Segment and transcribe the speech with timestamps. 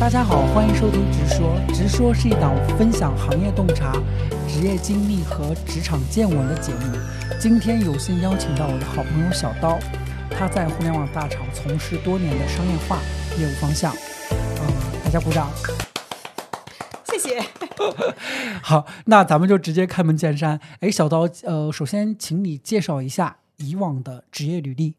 [0.00, 1.58] 大家好，欢迎收听《直说》。
[1.74, 3.92] 直说是一档分享行业洞察、
[4.46, 6.96] 职业经历和职场见闻的节目。
[7.40, 9.76] 今天有幸邀请到我的好朋友小刀，
[10.30, 13.00] 他在互联网大厂从事多年的商业化
[13.38, 13.92] 业务方向。
[14.30, 15.50] 呃，大家鼓掌。
[17.04, 17.42] 谢谢。
[18.62, 20.60] 好，那咱们就直接开门见山。
[20.78, 24.94] 哎，小刀，呃，首先请你介绍一下以往的职业履历。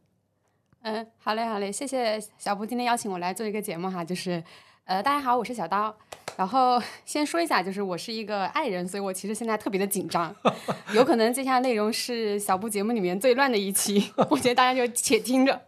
[0.81, 4.41] 嗯，好嘞，好嘞，谢谢小布今天邀请我来做一个节目哈，就是，
[4.89, 5.95] 呃，大家好，我是小刀。
[6.35, 10.35] 然后先说一下，就是我是一个爱人，所以我其实现在特别的紧张，
[10.95, 15.61] 有可能接下来内容是小布节目里面最乱的一期，我觉得大家就且听着。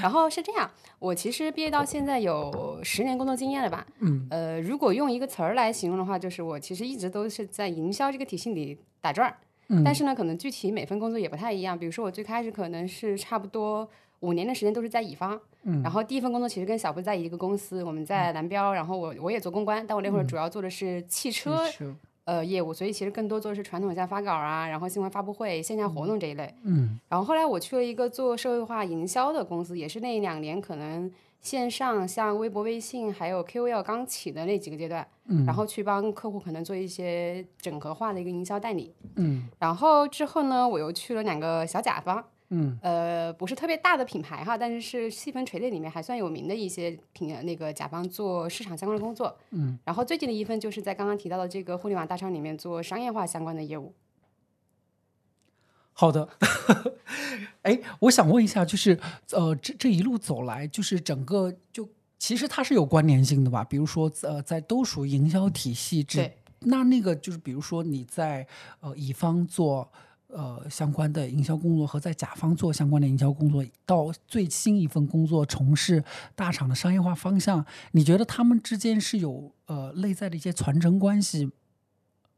[0.00, 3.86] 然后是这样，我其实毕业到现在有十年工作经验了吧？
[4.00, 9.36] 嗯，呃，如果用一个词儿来形容的话，就是我其实一直都是在营销这个体系里打转儿。
[9.68, 11.78] 嗯但是呢，可能具体每份工作也不太一样。
[11.78, 13.86] 比如说，我最开始可能是差不多
[14.24, 15.82] 五年的时间都是在乙方，嗯。
[15.82, 26.54] 然后第一份工作其实跟小布在一个公司，我们在蓝标，然后我我也做公关，但我那会儿主要做的是汽车、是呃业务，所以其实更多做的是传统像发稿啊，然后新闻发布会、线下活动这一类。
[26.62, 26.98] 嗯。
[27.08, 35.44] 然后后来我去了一个做社会化营销的公司，也是那两年可能线上像微博、微信还有 KOL 刚起的那几个阶段，嗯。
[35.44, 38.94] 然后去帮客户可能做一些整合化的一个营销代理。
[39.16, 39.46] 嗯。
[39.58, 42.24] 然后之后呢，我又去了两个小甲方，
[42.56, 49.36] 嗯呃，不是特别大的品牌哈，但是是细分垂类里面还算有名的一些品那个甲方做市场相关的工作。
[49.50, 53.92] 嗯，然后最近的一份就是在刚刚提到的这个互联网大厂里面做商业化相关的业务。
[55.92, 56.28] 好的。
[57.62, 59.00] 哎，我想问一下，就是
[59.32, 63.64] 呃，这这一路走来，就是整个就其实它是有关联性的吧？
[63.64, 68.46] 比如说呃，在都属于营销体系之对，那那个就是比如说你在
[68.80, 69.90] 呃乙方做。
[70.34, 76.02] 呃，相关的营销工作和在甲方做相关的营销工作，到最新一份工作从事
[76.34, 81.48] 大厂的商业化方向，你觉得他们之间是有呃内在的一些传承关系，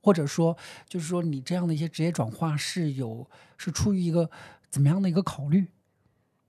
[0.03, 0.55] 或者说
[0.87, 3.27] 就是说你这样的一些职业转化是有
[3.57, 4.31] 是出于一个
[4.69, 5.67] 怎么样的一个考虑？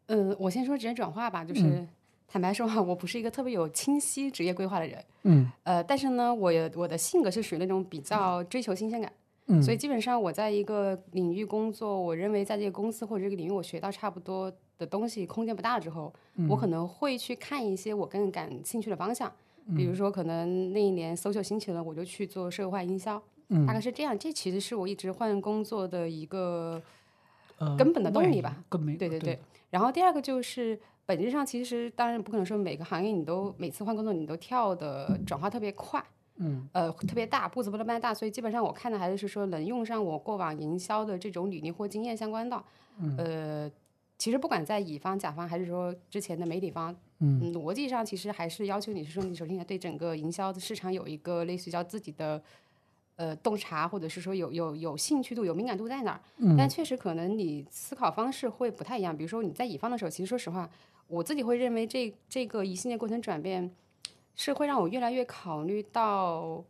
[0.08, 1.88] 嗯，我先说职业转化吧，就是、
[2.28, 9.10] 坦白说哈，我不是一个特别有清晰职业规划的人，嗯呃，但是呢，我有我的性格是属于那种比较追求新鲜感。
[9.48, 16.14] 嗯所以基本上我在一个领域工作，我认为在这个公司或者这个领域我学到差不多的东西，空间不大之后，
[16.50, 19.32] 我可能会去看一些我更感兴趣的方向。
[19.76, 23.22] 比如说，可能那一年 social 兴起了，我就去做社会化营销，
[23.66, 24.18] 大概是这样。
[24.18, 26.82] 这其实是我一直换工作的一个
[27.58, 28.64] 呃根本的动力吧。
[28.98, 29.40] 对对对。
[29.70, 36.02] 然后第二个就是本质上，其实当然不可能说每个行业你都每次换工作你都跳的转化特别快。
[36.38, 42.64] 嗯呃，特别大，步子不能迈大，所以基本上我看的还是说能用上我过往营销的这种履历或经验相关的。
[43.00, 43.72] 嗯呃，
[44.18, 52.42] 其实不管在乙方、甲方，还是说之前的媒体方，嗯逻辑上其实还是要求你是说，你首先要对整个营销的市场有一个类似于叫自己的
[53.16, 56.22] 呃洞察，或者是说有有有兴趣度、有敏感度在哪儿。
[56.38, 59.16] 嗯但确实可能你思考方式会不太一样。
[59.16, 60.70] 比如说你在乙方的时候，其实说实话，
[61.08, 63.72] 我自己会认为这这个一系列过程转变
[64.38, 66.64] 是会让我越来越考虑到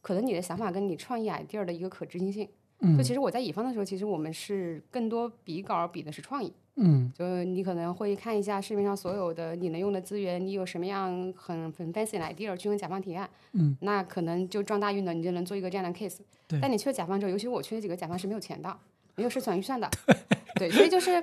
[0.00, 2.48] 可能你的想法跟你创意 idea 的一个可执行性。
[2.84, 6.52] 嗯就其实我在乙方的时候，其实我们是更多比稿比的是创意。
[6.74, 16.18] 嗯就你可能会看一下市面上所有的你能用的资源，你有什么样很很 fancy 的 idea 去跟甲方提案，嗯，那可能就撞大运了，你就能做一个这样的 case。
[16.48, 18.76] 对但你去了甲方之后，尤其是我去那几个甲方是没有钱的，
[19.14, 19.88] 没有市场预算的，
[20.56, 21.22] 对，所以就是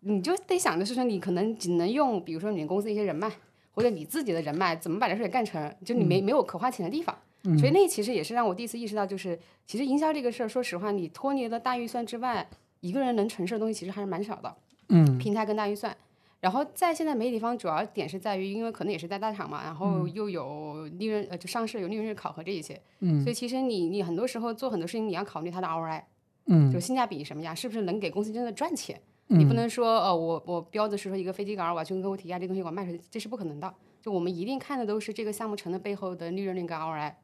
[0.00, 3.30] 你就得想的是说，你可能只能用，比如说你们公司一些人脉，
[3.78, 7.16] 或者你自己的人脉，怎么把这事给干成，就你没、没有可花钱的地方。
[7.56, 12.44] 所以那其实也是让我第一次意识到，就是其实营销这个事儿，说实话，你脱离了大预算之外，
[12.80, 14.52] 一个人能承受的东西其实还是蛮少的。
[14.88, 15.96] 嗯平台跟大预算。
[16.40, 26.02] 然后在现在媒体方，主要点是在于，因为可能也是在大厂嘛，然后又有利润呃，就上市有利润率考核这一些，嗯所以其实你你很多时候做很多事情，你要考虑它的 ROI，
[26.46, 29.00] 嗯就性价比什么样，是不是能给公司真的赚钱？
[29.28, 33.72] 你不能说呃，我我标的是说一个飞机稿，我要去跟客户提价，这东西我卖出去，这是不可能的。
[34.00, 37.14] 就我们一定看的都是这个项目成的背后的利润率跟 ROI。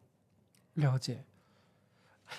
[0.74, 1.24] 了解。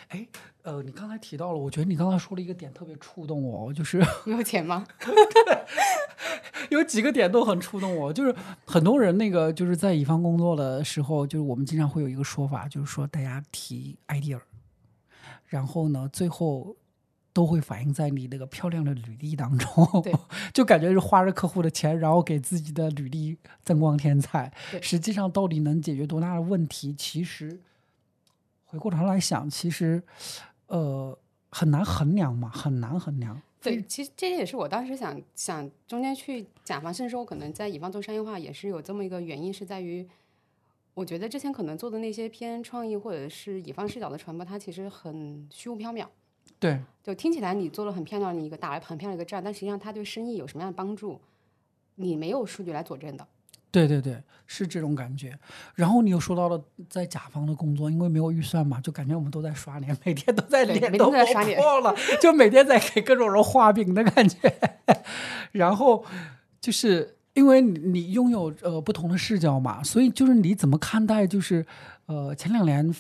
[0.09, 0.27] 哎，
[0.63, 4.85] 呃，你刚才提到了，我觉得你刚才说了一个点特别触动我，就是 没有钱吗？
[6.69, 8.35] 有几个点都很触动我，就是
[8.65, 14.39] 很多人那个就是在乙方工作的时候，就是我们经常会有一个说法，就是说大家提 idea，
[15.45, 16.75] 然后呢，最后
[17.35, 20.13] 都会反映在你那个漂亮的履历当中对，
[20.53, 24.49] 就感觉是花着客户的钱，然后给自己的履历增光添彩。
[24.71, 26.93] 对实际上到底能解决多大的问题？
[26.93, 27.59] 其实
[28.63, 30.01] 回过头来想，其实
[30.67, 31.17] 呃
[31.49, 33.41] 很难衡量嘛，很难衡量。
[33.61, 40.07] 对，其实这也是我当时想想中间去甲方，甚至说我可能在乙方做商业化，也是有这么一个原因，是在于
[40.93, 46.07] 我觉得之前可能做的那些偏创意或者是乙方视角的传播，它其实很虚无缥缈。
[46.59, 51.19] 对，就听起来你做了很漂亮的一个打了很漂亮的一个仗，但实际上它对生意有什么样的帮助，
[51.95, 53.27] 你没有数据来佐证的。
[53.71, 55.37] 对对对，是这种感觉。
[55.73, 64.37] 然后你又说到了在甲方的工作，因为没有预算嘛，就感觉我们都在刷脸，每天都在脸都刷破了，就每天在给各种人画饼的感觉。
[65.51, 66.05] 然后
[66.61, 71.65] 就是因为你你拥有呃不同的视角嘛，所以就是你怎么看待就是
[72.05, 72.95] 呃前两年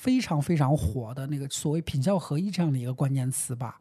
[0.00, 3.78] 非常非常火的那个所谓品效合一这样的一个关键词吧？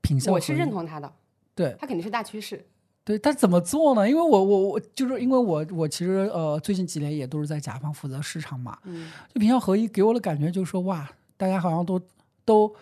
[0.00, 1.12] 品效我是认同他的，
[1.54, 1.76] 对。
[1.78, 2.64] 它肯定是大趋势。
[3.04, 4.08] 对，但怎么做呢？
[4.08, 12.00] 因为我我我就是因为我我其实呃最近几年也都是在甲方负责市场嘛，嗯，就品效合一给我的感觉就是说哇，大家好像都
[12.46, 12.74] 都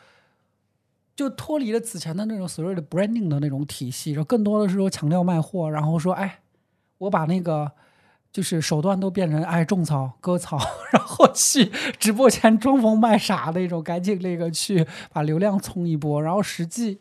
[1.17, 6.39] 就脱离了此前的那种所谓的 branding 的那种体系，然后更多的是说强调卖货，然后说哎，
[6.99, 7.73] 我把那个
[8.33, 10.59] 就是手段都变成哎种草割草，
[10.93, 16.99] 然后去直播间装疯卖傻那种，赶紧那个去把流量冲一波，然后实际。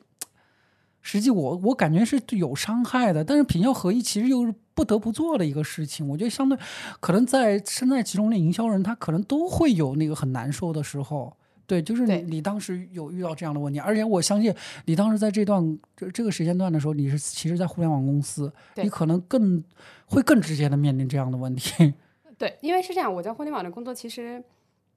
[1.04, 6.08] 实际我我感觉是有伤害的，但是品效合一其实又是不得不做的一个事情。
[6.08, 6.56] 我觉得相对
[7.00, 11.36] 可能在身在其中的营销人，他可能都会有那个很难受的时候。
[11.72, 14.54] 对，就是你你当时有遇到这样的问题，而且我相信
[14.84, 19.64] 你当时在这段这这个时间段的时候，你是其实，在互联网公司，你可能更
[20.06, 21.94] 会更直接的面临这样的问题。
[22.38, 24.44] 对，因为是这样，我在互联网的工作其实，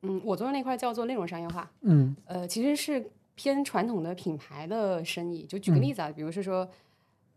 [0.02, 5.44] 嗯，我做的那块叫做内容商业化，嗯呃，其实是偏传统的品牌的生意。
[5.44, 6.68] 就举个例子啊，比如是说，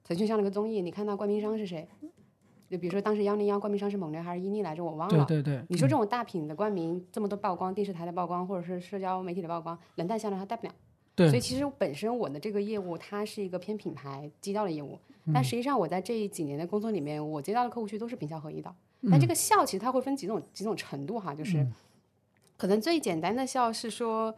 [0.04, 1.88] 腾讯上了个综艺，你看到冠名商是谁？
[2.70, 5.26] 就比如说当时幺零幺冠名商是蒙牛还是伊利来着，我忘了。
[5.26, 10.74] 对对对，你说这种大品的冠名这么多曝光，电视台的曝光，或者是社交媒体的曝光，能带销量它带不了。
[11.16, 18.70] 对所以其实本身我的这个业务它是一个偏品牌基调的业务，嗯但实际上我在这几年的工作里面，我接到的客户群都是品效合一的。
[19.02, 21.66] 嗯但这个效其实它会分几种几种程度哈，就是
[22.56, 24.36] 可能最简单的效是说，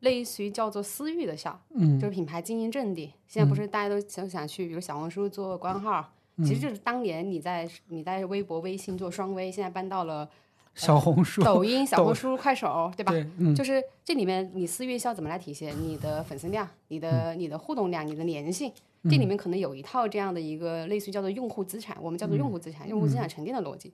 [0.00, 3.12] 类似于叫做私域的效，嗯就是品牌经营阵地。
[3.26, 6.04] 现在不是大家都想想去，比如小红书做官号，嗯
[6.38, 10.28] 其实就是当年你在你在微博、微信做双微，现在搬到了
[10.74, 13.12] 小红书，抖音、小红书、快手，对吧？
[13.12, 15.74] 对，嗯就是这里面你私域效怎么来体现？
[15.82, 18.72] 你的粉丝量、你嗯的你的互动量、你的粘性，
[19.04, 23.92] 这里面可能有一套这样的一个类似于叫做用户资产，我们叫做用户资嗯产、用户资产沉淀的逻辑。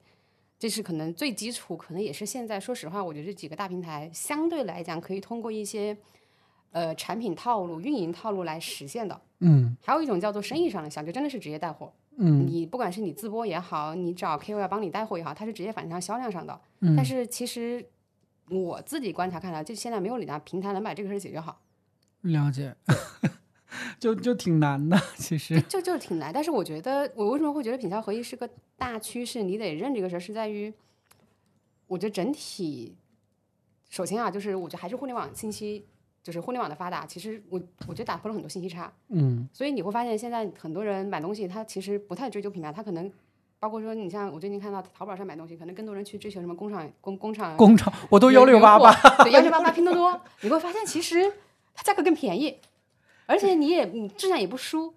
[0.60, 5.96] 这是可能最基础，可能也是现在说实话，我觉得这几个大平台相对来讲可以通过一些
[6.70, 9.20] 呃产品套路、运营套路来实现的。
[9.40, 11.92] 嗯还有一种叫做生意上的效，就真的是直接带货。
[12.18, 16.60] 嗯你不管是你自播也好，你找 KOL 帮你带货也好，它是直接反映到销量上的。
[16.80, 17.84] 嗯但是其实
[18.50, 21.60] 我自己观察看来，就现在没有哪家平台能把这个事解决好，
[22.22, 22.74] 了解，
[24.00, 26.32] 就就挺难的，其实，就就挺难。
[26.32, 29.42] 但是我觉得，我为什么会觉得品效合一是个大趋势？
[29.42, 30.72] 你得认这个事儿，是在于，
[31.86, 32.96] 我觉得整体，
[33.90, 35.86] 首先啊，就是我觉得还是互联网信息，
[36.28, 38.92] 就是互联网的发达，其实我我觉得打破了很多信息差。
[39.08, 39.48] 嗯。
[39.50, 43.10] 所以你会发现，现在很多人买东西，他其实不太追求品牌，他可能
[43.58, 48.94] 包括说，你像我最近看到淘宝上买东西，可能更多人去追求什么工厂工工厂工厂我都幺六八八，
[49.30, 51.32] 幺六八八拼多多， 你会发现其实
[51.74, 52.58] 它价格更便宜，
[53.24, 54.92] 而且你也你质量也不输，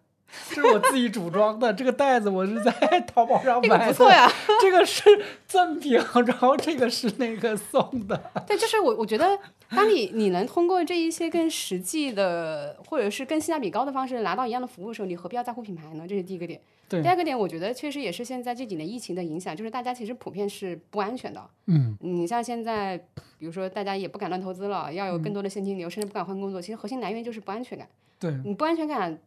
[0.50, 2.72] 这是我自己组装的，这个袋子我是在
[3.14, 4.32] 淘宝上这个买的，不错呀。
[4.62, 5.04] 这个是
[5.48, 5.94] 赠品，
[6.26, 9.38] 然后这个是那个送的，对，就是我我觉得，
[9.70, 16.06] 当你你能通过这一些更实际的，或者是更性价比高的方式拿到一样的服务的时候，你何必要在乎品牌呢？
[16.08, 16.60] 这是第一个点。
[16.90, 21.42] 对第二个点，我觉得确实也是现在这几年疫情的影响，就是大家其实普遍是不安全的。
[21.68, 22.98] 嗯你像现在，
[23.38, 27.88] 比如说大家也不敢乱投资了，要有更多的现金流，甚至不敢换工作，其实核心来源就是不安全感。
[28.20, 29.18] 对，你不安全感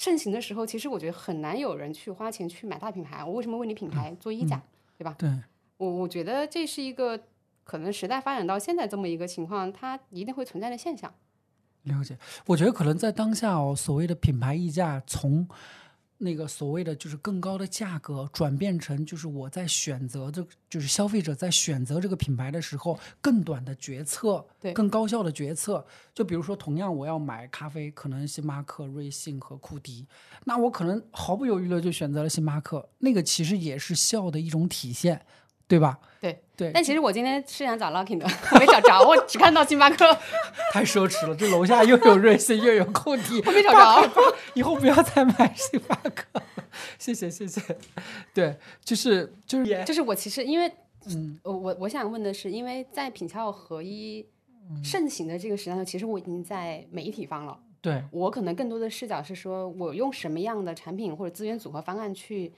[0.00, 3.22] 盛行的时候，其实我觉得很难有人去花钱去买大品牌。
[3.22, 4.58] 我为什么为你品牌做溢价，
[4.96, 5.14] 对吧？
[5.18, 5.30] 对，
[5.76, 7.20] 我我觉得这是一个
[7.64, 11.12] 可能时代发展到现在这么一个情况，它一定会存在的现象。
[11.82, 12.16] 了解。
[12.46, 15.46] 我觉得可能在当下哦，所谓的品牌溢价从
[16.22, 25.84] 那个所谓的就是更高的价格转变成就是我在选择这就是消费者在选择这个品牌的时候更短的决策，对更高效的决策。
[26.14, 30.06] 就比如说，同样我要买咖啡，可能星巴克、瑞幸和库迪，
[30.44, 35.24] 那我可能毫不犹豫的就选择了星巴克，那个其实也是效的一种体现，
[35.66, 35.98] 对吧？
[36.20, 40.14] 对对，但其实我今天是想找 Luckin 的，我没找着，我只看到星巴克，
[40.70, 44.36] 太奢侈了，这楼下又有瑞幸又有空地，我没找着。
[44.52, 46.42] 以后不要再买星巴克了，
[46.98, 47.62] 谢谢谢谢。
[48.34, 50.70] 对，就是就是就是我其实因为，
[51.06, 54.26] 嗯我我我想问的是，因为在品效合一
[54.84, 57.58] 盛行的这个时代，其实我已经在媒体方了。
[57.80, 62.52] 对，我可能更多的视角是说，我用什么样的产品或者资源组合方案去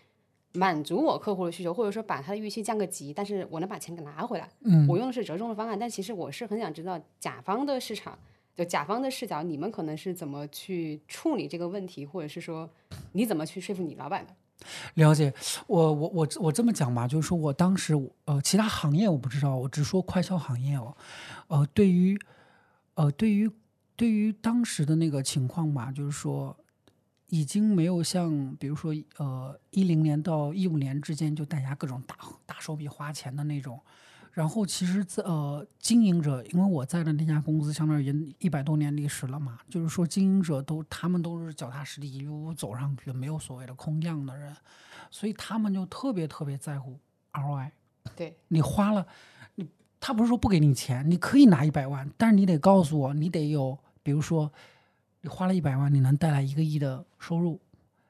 [0.52, 4.48] 满足我客户的需求，或者说把他的预期降个级，但是我能把钱给拿回来。
[4.64, 8.18] 嗯我用的是折中的方案，但其实我是很想知道甲方的市场，
[8.54, 12.68] 就甲方的视角，你们可能是怎么去处理这个问题，或者是说
[13.12, 14.34] 你怎么去说服你老板的？
[14.94, 15.32] 了解，
[15.66, 17.94] 我我我我这么讲吧，就是说我当时
[18.26, 20.94] 呃，其他行业我不知道，我只说快销行业哦，
[21.48, 22.16] 呃，对于
[22.94, 23.50] 呃对于
[23.96, 26.56] 对于当时的那个情况吧，就是说
[27.32, 33.80] 已经没有像比如说呃一零年到一五年之间就大家各种大大手笔花钱的那种。
[34.32, 44.54] 然后其实在，呃，经营者，因为我在的那家公司相当于一百多年历史了嘛，就是说经营者都他们都是脚踏实地一路走上去的，没有所谓的空降的人，
[45.10, 46.98] 所以他们就特别特别在乎
[47.32, 47.70] ROI。
[48.14, 49.06] 对，你花了，
[49.54, 49.66] 你
[50.00, 54.50] 他不是说不给你钱，你可以拿一百万，但是你得告诉我，你得有，比如说
[55.22, 57.60] 你花了一百万，你能带来一个亿的收入，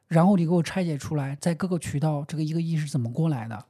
[0.08, 3.66] 然后你给我拆解出来，在各个渠道这个一个亿是怎么过来的。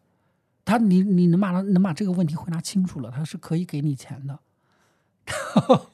[0.64, 4.38] 他，你你能把他能把这个问题回答清楚了，他是可以给你钱的。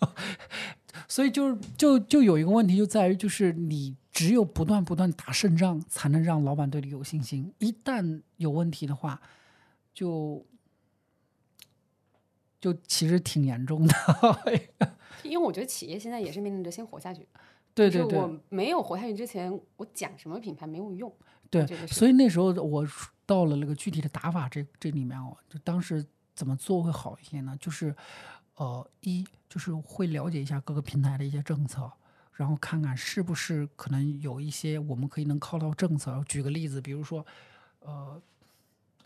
[1.09, 7.51] 所以就是就就有一个问题就在于，就是你只有不断不断打胜仗，才能让老板对你有信心。
[7.59, 9.19] 一旦有问题的话，
[9.95, 10.45] 就
[12.61, 13.95] 就其实挺严重的。
[15.25, 17.27] 因为我觉得企业现在也是面临着先活下去。
[17.75, 21.13] 对对对我没有活下去之前，我讲什么品牌没有用。
[21.51, 22.87] 对所以那时候我
[23.25, 27.57] 到了那个具体的打法这这里面哦，就当时怎么做会好一些呢？
[27.61, 27.95] 就是
[28.57, 31.91] 呃，一就是会了解一下各个平台的一些政策，
[32.33, 36.23] 然后看看是不是可能有一些我们可以能靠到政策。
[36.29, 37.25] 举个例子，比如说
[37.81, 38.21] 呃，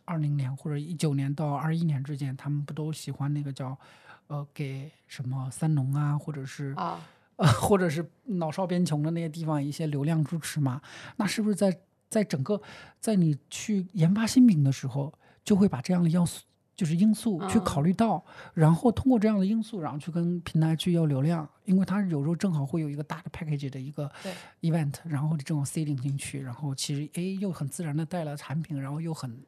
[0.05, 3.77] 二零年或者一九年到二一年之间，他们不都喜欢那个叫
[4.27, 7.01] 呃给什么三农啊，或者是啊，
[7.37, 10.81] 呃， 或者是老少边穷的那些地方一些流量支持嘛，
[11.17, 12.61] 那是不是在在整个
[13.01, 15.13] 在你去研发新品的时候，
[15.45, 16.45] 就会把这样的要素
[16.75, 24.11] 就是因素去考虑到，然后通过这样的因素，然后去跟平台去要流量，因为它有时候正好会有一个大的 package 的一个
[24.63, 29.39] event，然后你正好 seeding 进去，然后其实哎又很自然的带了产品，然后又很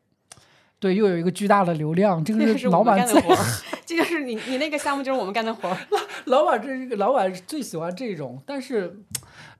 [0.78, 3.37] 对，又有一个巨大的流量，这这个是老板最的活，
[3.87, 5.76] 这就是你你那个项目就是我们干的活儿。
[6.26, 9.02] 老板这个老板最喜欢这种，但是，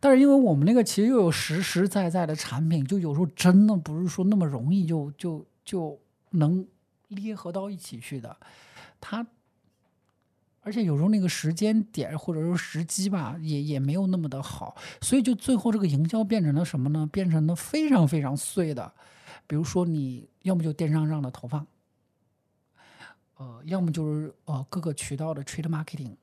[0.01, 5.99] 但是因为我们那个其实又有实实在在的产品，就有时候真的不是说那么容易就就就
[6.31, 6.67] 能
[7.09, 8.37] 捏合到一起去的，
[9.01, 9.27] 他，
[10.63, 17.09] 而且有时候那个时间点或者说时机吧，也也没有那么的好，所以就最后这个营销变成了什么呢？
[17.13, 18.93] 变成了非常非常碎的，
[19.47, 21.67] 比如说你要么就电商上的投放。
[23.37, 26.15] 呃，要么就是呃各个渠道的 trade marketing，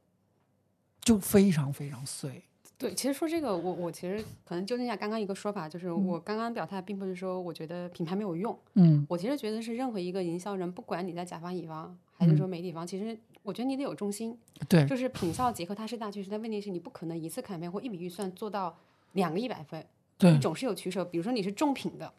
[1.01, 2.43] 就非常非常碎。
[2.77, 14.35] 对，其实说这个，我我其实可能纠正一下刚刚一个说法，就是我刚刚表态，并不是说我觉得品牌没有用，嗯我其实觉得是任何一个营销人，不管你在甲方乙方还是说媒体方，其实我觉得你得有中心，
[14.69, 18.75] 对就是品效结合它是大趋势，但问题是你不可能一次砍片或一笔预算做到
[19.11, 19.85] 两个一百分，
[20.17, 21.03] 对你总是有取舍。
[21.05, 22.11] 比如说你是重品的，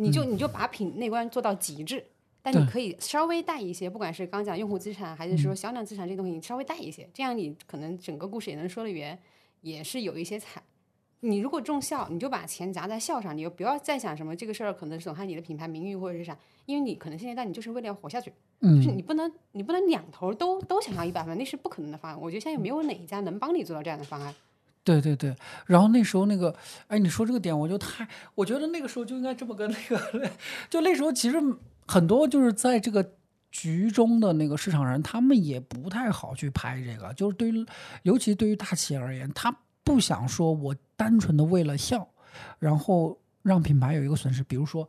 [0.00, 2.04] 你就、你就把品内观做到极致，
[2.40, 9.18] 但你可以稍微带一些，不管是刚讲用户资产还是说销量资产这东西，你稍微带一些，这样你可能整个故事也能说得圆，
[9.60, 10.62] 也是有一些彩。
[11.22, 22.18] 你如果重效，你就把钱砸在效上，你就不要再想什么这个事儿可能损害你的品牌名誉或者是啥，因为你可能现阶段你就是为了要活下去，就是嗯你不能你不能两头都都想要一百分，那是不可能的方案。
[22.18, 24.34] 我觉得现在没有哪一家能帮你做到这样的方案。
[24.84, 25.34] 对对对。
[25.66, 26.54] 然后那时候那个，
[26.88, 30.30] 哎，你说这个点，我就太，我觉得那个时候就应该这么跟那个，
[30.68, 31.36] 就那时候其实
[31.86, 33.12] 很多就是在这个。
[33.52, 37.66] 局中的那个市场人，他们也不太好去拍这个，就是对于，
[38.04, 42.08] 尤其对于大企业而言，他不想说我单纯的为了笑，
[42.60, 44.44] 然后让品牌有一个损失。
[44.44, 44.88] 比如说，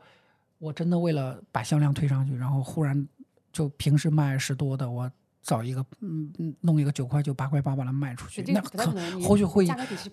[0.60, 3.08] 我真的为了把销量推上去，然后忽然
[3.52, 9.66] 就平时卖十多的，我找一个嗯嗯弄一个九块九八块八把它卖出去，那可后续会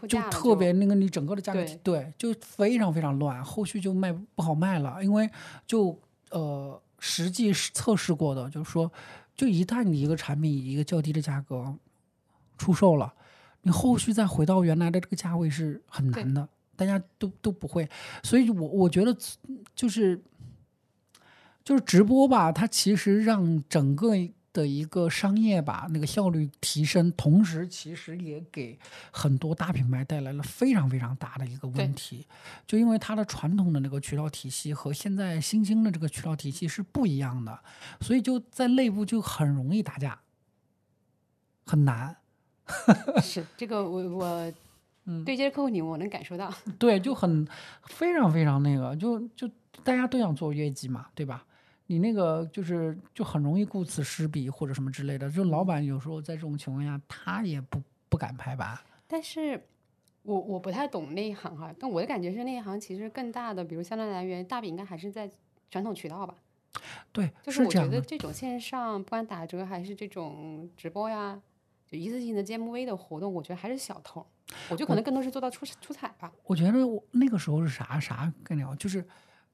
[0.08, 5.28] 就，特别那个你整个的价格对对就非常非常乱，后续就卖不好卖了，因为
[5.66, 8.90] 就呃实际是测试过的，就是说，
[9.36, 11.76] 就一旦你一个产品以一个较低的价格
[12.56, 13.12] 出售了，
[13.62, 17.88] 你后续再回到原来的这个价位是很难的，大家都都不会，
[18.22, 19.14] 所以我我觉得
[19.74, 20.20] 就是
[21.62, 24.14] 就是直播吧，它其实让整个
[24.58, 28.76] 的一个商业吧那个效率提升，同时其实也给
[29.12, 32.26] 很多大品牌带来了非常非常大的一个问题，
[32.66, 37.60] 就因为它的传统的那个渠道体系和现在新兴的这个渠道体系是不一样的，
[38.00, 40.18] 所以就在内部就很容易打架，
[41.64, 42.16] 很难。
[43.22, 44.52] 是这个我我
[45.24, 47.46] 对接客户你我能感受到， 对，就很
[47.84, 49.48] 非常非常那个，就就
[49.84, 51.46] 大家都想做业绩嘛，对吧？
[51.90, 58.78] 你那个就是就很容易顾此失彼或者什么之类的，就老板有时候在这种情况下，他也不不敢拍板。
[59.06, 59.60] 但是
[60.22, 65.30] 我我不太懂那一行哈，但我的感觉是那一行其实更大的，比如销量来源，大饼应该还是在
[65.70, 66.34] 传统渠道吧。
[67.10, 67.88] 对，就是我觉。
[67.88, 71.40] 得这种线上不管打折还是这种直播呀，
[71.90, 74.24] 就一次性的 GMV 的活动，我觉得还是小头。
[74.68, 76.30] 我觉得可能更多是做到出出彩吧。
[76.44, 78.74] 我觉得我那个时候是啥啥概念啊？
[78.76, 79.02] 就是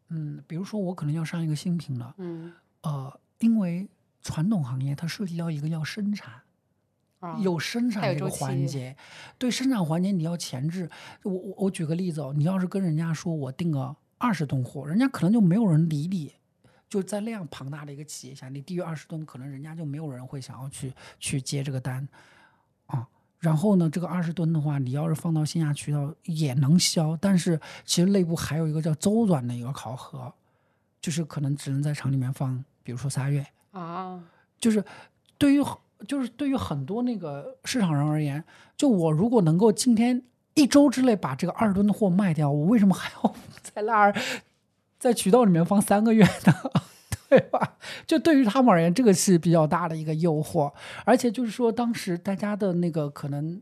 [0.08, 3.88] 嗯，比如说我可能要上一个新品了，嗯呃，因为
[4.22, 6.42] 传统行业它涉及到一个要生产。
[7.20, 8.94] 啊，有生产这个环节，
[9.38, 10.90] 对生产环节你要前置。
[11.22, 16.34] 我我我举个例子哦，你要是跟人家说我订个二十吨货，人家可能就没有人理你。
[16.86, 22.08] 就在那样庞大的一个企业下，你低于二十吨，可能人家就没有人会想要去去接这个单啊。
[23.44, 30.32] 然后呢，这个二十吨的话，你要是放到线下渠道也能销，但是其实内部还有一个叫周转的一个考核，
[30.98, 34.18] 就是可能只能在厂里面放，比如说仨月，啊，
[34.58, 34.82] 就是
[35.36, 35.62] 对于
[36.08, 38.42] 就是对于很多那个市场人而言，
[38.78, 40.22] 就我如果能够今天
[40.54, 44.14] 一周之内把这个二十吨的货卖掉，我为什么还要 在那儿
[44.98, 46.54] 在渠道里面放三个月呢？
[47.38, 47.76] 对吧？
[48.06, 50.72] 就对于他们而言，这个是比较大的一个诱惑，
[51.04, 53.60] 而且就是说，当时大家的那个可能。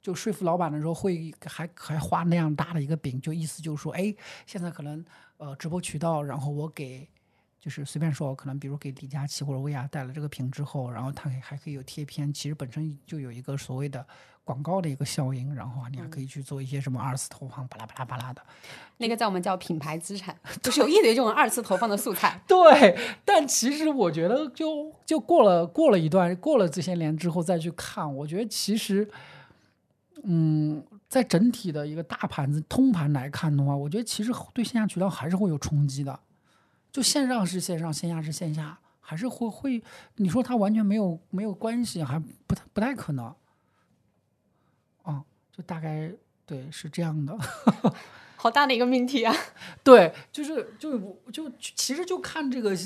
[0.00, 4.14] 就说服老板的时候，会还还画那样大的一个饼，就意思就是说，哎，
[4.46, 5.04] 现在可能
[5.36, 7.06] 呃直播渠道，然后我给
[7.60, 14.06] 就是随便说，可能比如给李佳琦或者薇娅带了这个屏之后，然后它还还可以有贴片，其实本身就有一个所谓的
[14.44, 18.40] 广告的一个效应，然后啊，你还可以去做一些什么二次投放，巴拉巴拉巴拉的。
[18.98, 22.40] 那个在我们叫品牌资产， 就是有一堆这种二次投放的素材。
[22.46, 29.10] 对，但其实我觉得就，就过了过了一段过了这些年之后再去看，我觉得其实，
[30.22, 36.20] 嗯，在整体的一个大盘子通盘来看的话，我觉得其实对线下渠道还是会有冲击的。
[36.98, 39.80] 就线上是线上，线下是线下，还是会会，
[40.16, 43.32] 你说它完全没有没有关系，还不太不太可能。
[45.02, 46.12] 啊，就大概
[46.44, 47.38] 对是这样的。
[48.34, 49.32] 好大的一个命题啊！
[49.84, 50.98] 对，就是就
[51.32, 52.76] 就其实就看这个，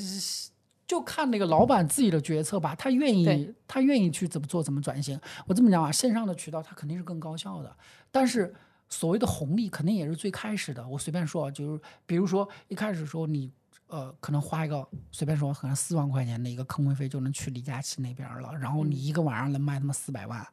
[0.85, 2.75] 就看那个老板自己的决策吧。
[2.75, 5.19] 他愿意，他愿意去怎么做，怎么转型。
[5.47, 7.75] 我这么讲啊，线上的渠道它肯定是更高效的，
[8.11, 8.53] 但是
[8.87, 10.87] 所谓的红利肯定也是最开始的。
[10.87, 13.51] 我随便说啊，就是比如说一开始说你
[13.93, 20.43] 呃，可能花一个随便说，可能四万块钱的一个坑位费就能去李佳琦那边了，然后你一个晚上能卖他妈四百万，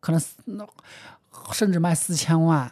[0.00, 0.68] 可能那
[1.54, 2.70] 甚至卖四千万。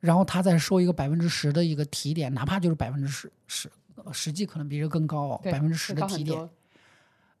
[0.00, 6.48] 然后他再收一个百分之十的一个提点，哪怕就是百分之十十，呃实际可能比这更高百分之十的提点。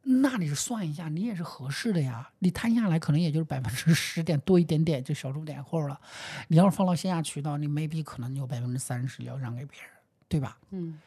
[0.02, 2.30] 那你是算一下，你也是合适的呀。
[2.40, 5.98] 你摊下来可能也就是百分之十点多一点点，就小数点后了。
[6.48, 9.90] 你要是放到线下渠道，你 maybe 可能有百分之三十要让给别人，
[10.28, 10.58] 对吧？
[10.70, 10.98] 嗯，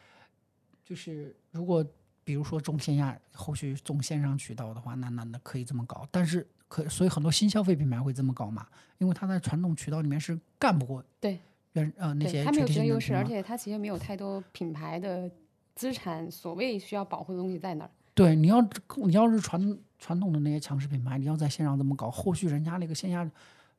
[0.87, 1.85] 就是如果
[2.23, 6.07] 比如说中线下，后续中线上渠道的话，那那那可以这么搞。
[6.09, 8.65] 但是可所以很多新消费品牌会这么搞嘛，
[8.99, 11.37] 因为它在传统渠道里面是干不过对
[11.73, 15.29] 原呃那些对，它没有垂绝对优势，而且它其实没有太多品牌的
[15.75, 17.91] 资产，所谓需要保护的东西在那儿。
[18.13, 18.61] 对，你要
[18.95, 23.25] 你要是传传统的那些强势品牌，你要在线上这么搞，后续人家那个线下，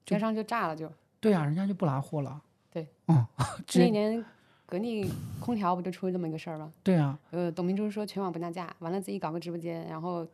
[0.04, 0.92] 就线上就炸了就。
[1.20, 2.40] 对啊，人家就不拿货了。
[2.70, 3.26] 对，嗯，
[3.66, 4.24] 直接那年
[4.68, 6.70] 格力空调不就出了这么一个事儿吗？
[6.82, 10.26] 对啊，呃，董明珠说全网不降价，完了自己搞个直播间，然后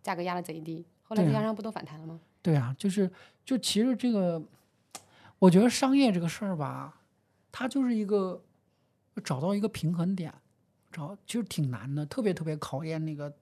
[0.00, 2.20] 价格压的贼低，后来对啊经销商不都反弹了吗？
[2.40, 3.10] 对啊，就是
[3.44, 4.40] 就其实这个，
[5.40, 7.00] 我觉得商业这个事儿吧，
[7.50, 8.40] 它就是一个
[9.24, 10.32] 找到一个平衡点，
[10.92, 13.34] 找其实挺难的，特别特别考验那个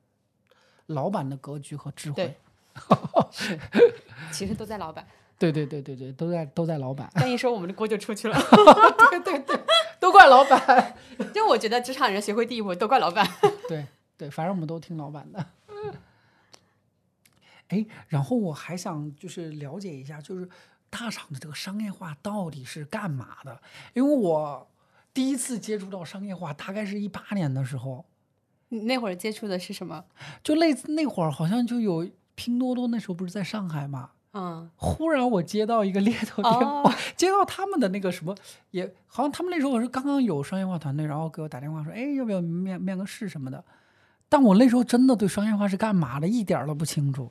[0.87, 2.35] 老板的格局和智慧
[4.33, 5.07] 其实都在老板。
[5.51, 8.39] 对对对对对，都在都在老板，但一说我们的锅就出去了。
[9.11, 9.61] 对对对，
[9.99, 10.95] 都怪老板。
[11.35, 13.27] 就我觉得职场人学会第一步都怪老板。
[13.69, 13.85] 对
[14.17, 15.45] 对，反正我们都听老板的。
[17.69, 20.49] 哎，然后我还想就是了解一下，就是
[20.89, 23.61] 大厂的这个商业化到底是干嘛的？
[23.95, 24.69] 因为我
[25.13, 28.05] 第一次接触到商业化，大概是一八年的时候，
[28.69, 30.05] 你那会儿接触的是什么？
[30.45, 34.11] 就类似那会儿好像就有拼多多，那时候不是在上海嘛。
[34.35, 38.35] 嗯，忽然我接到一个猎头电话，哦 接到他们的那个什么，
[38.71, 43.63] 也好像他们那时候我是刚刚有商业化团队，然后给我打电话说，哎，要不要面面个试什么的。
[44.29, 47.31] 但我那时候真的对商业化是干嘛的一点儿都不清楚。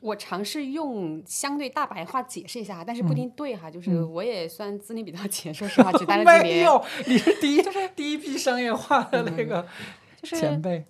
[0.00, 3.70] 我尝试用相对大白话解释一下，但是不一定对哈。
[3.70, 6.64] 就是我也算资历比较浅，说实话，只待了几 没年。
[6.64, 9.64] 有，你是第一， 就是第一批商业化的那个
[10.20, 10.84] 就是前辈。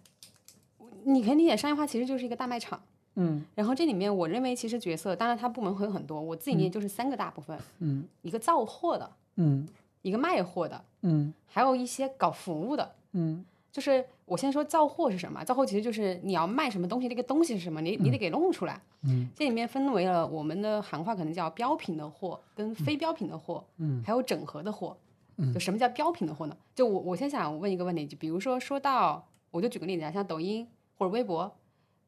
[1.04, 2.80] 你可以理解，商业化其实就是一个大卖场。
[3.16, 9.68] 嗯然后这里面，我认为其实角色，当然它部门会有很多，我自己念就是三个大部分，嗯一个造货的，嗯
[10.02, 12.92] 一个卖货的，嗯还有一些搞服务的。
[13.12, 18.80] 嗯就是我先说造货是什么，造货其实就是你要卖什么东西，那个东西是什么，你你得给弄出来。
[19.02, 24.96] 嗯，这里面分为了我们的行话可能叫标品的货跟非标品的货，嗯，还有整合的货。
[25.54, 26.56] 就什么叫标品的货呢？
[26.74, 30.68] 就我我先想问一个问题，就比如说说到，我就举个例子啊，像抖音
[30.98, 31.50] 或者微博，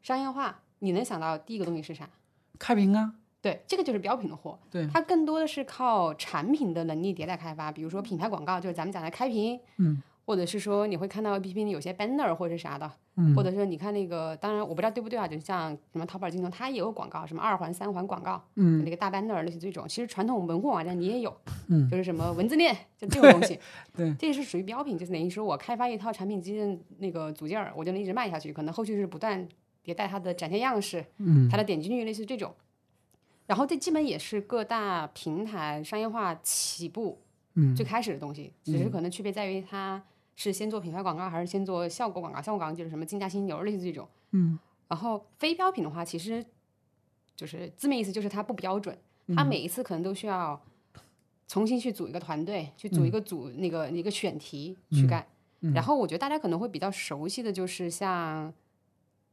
[0.02, 2.10] 商业化，你能想到第一个东西是啥？
[2.58, 4.58] 开屏啊，对，这个就是标品的货。
[4.68, 4.84] 对。
[4.88, 13.34] 它更多的是靠产品的能力迭代开发，比如说品牌广告，就是咱们讲的开屏，嗯，或或者是说你会看到 APP 里有些 banner 或者是啥的，嗯。
[13.36, 18.82] 或者说你看那个，当然我不知道对不对啊，就像什么淘宝、京东，它也有广告，什么二环、三环广告，嗯。
[18.82, 21.36] 那个大 banner 类似这种，其实传统门户网站你也有，
[21.68, 21.86] 嗯。
[21.90, 23.60] 就是什么文字链，就这种东西，
[23.94, 29.46] 对，这是属于标品，就是等于说我开发一套产品基的那个组件儿，我就能一直卖下去，可能后续是不断
[29.84, 32.54] 迭代它的展现样式，嗯它的点击率类似这种。
[33.46, 37.20] 然后这基本也是各大平台商业化起步
[37.54, 40.02] 嗯最开始的东西，只是可能区别在于它
[40.36, 42.40] 是先做品牌广告还是先做效果广告。
[42.40, 44.08] 效果广告就是什么竞价新牛类似这种。
[44.30, 46.44] 嗯然后非标品的话，其实
[47.34, 50.60] 就是字面意思就是它不标准，嗯它每一次可能都需要
[51.48, 55.26] 重新去组一个团队，去组一个组、那个一个选题去干。
[55.60, 58.52] 嗯然后我觉得大家可能会比较熟悉的就是像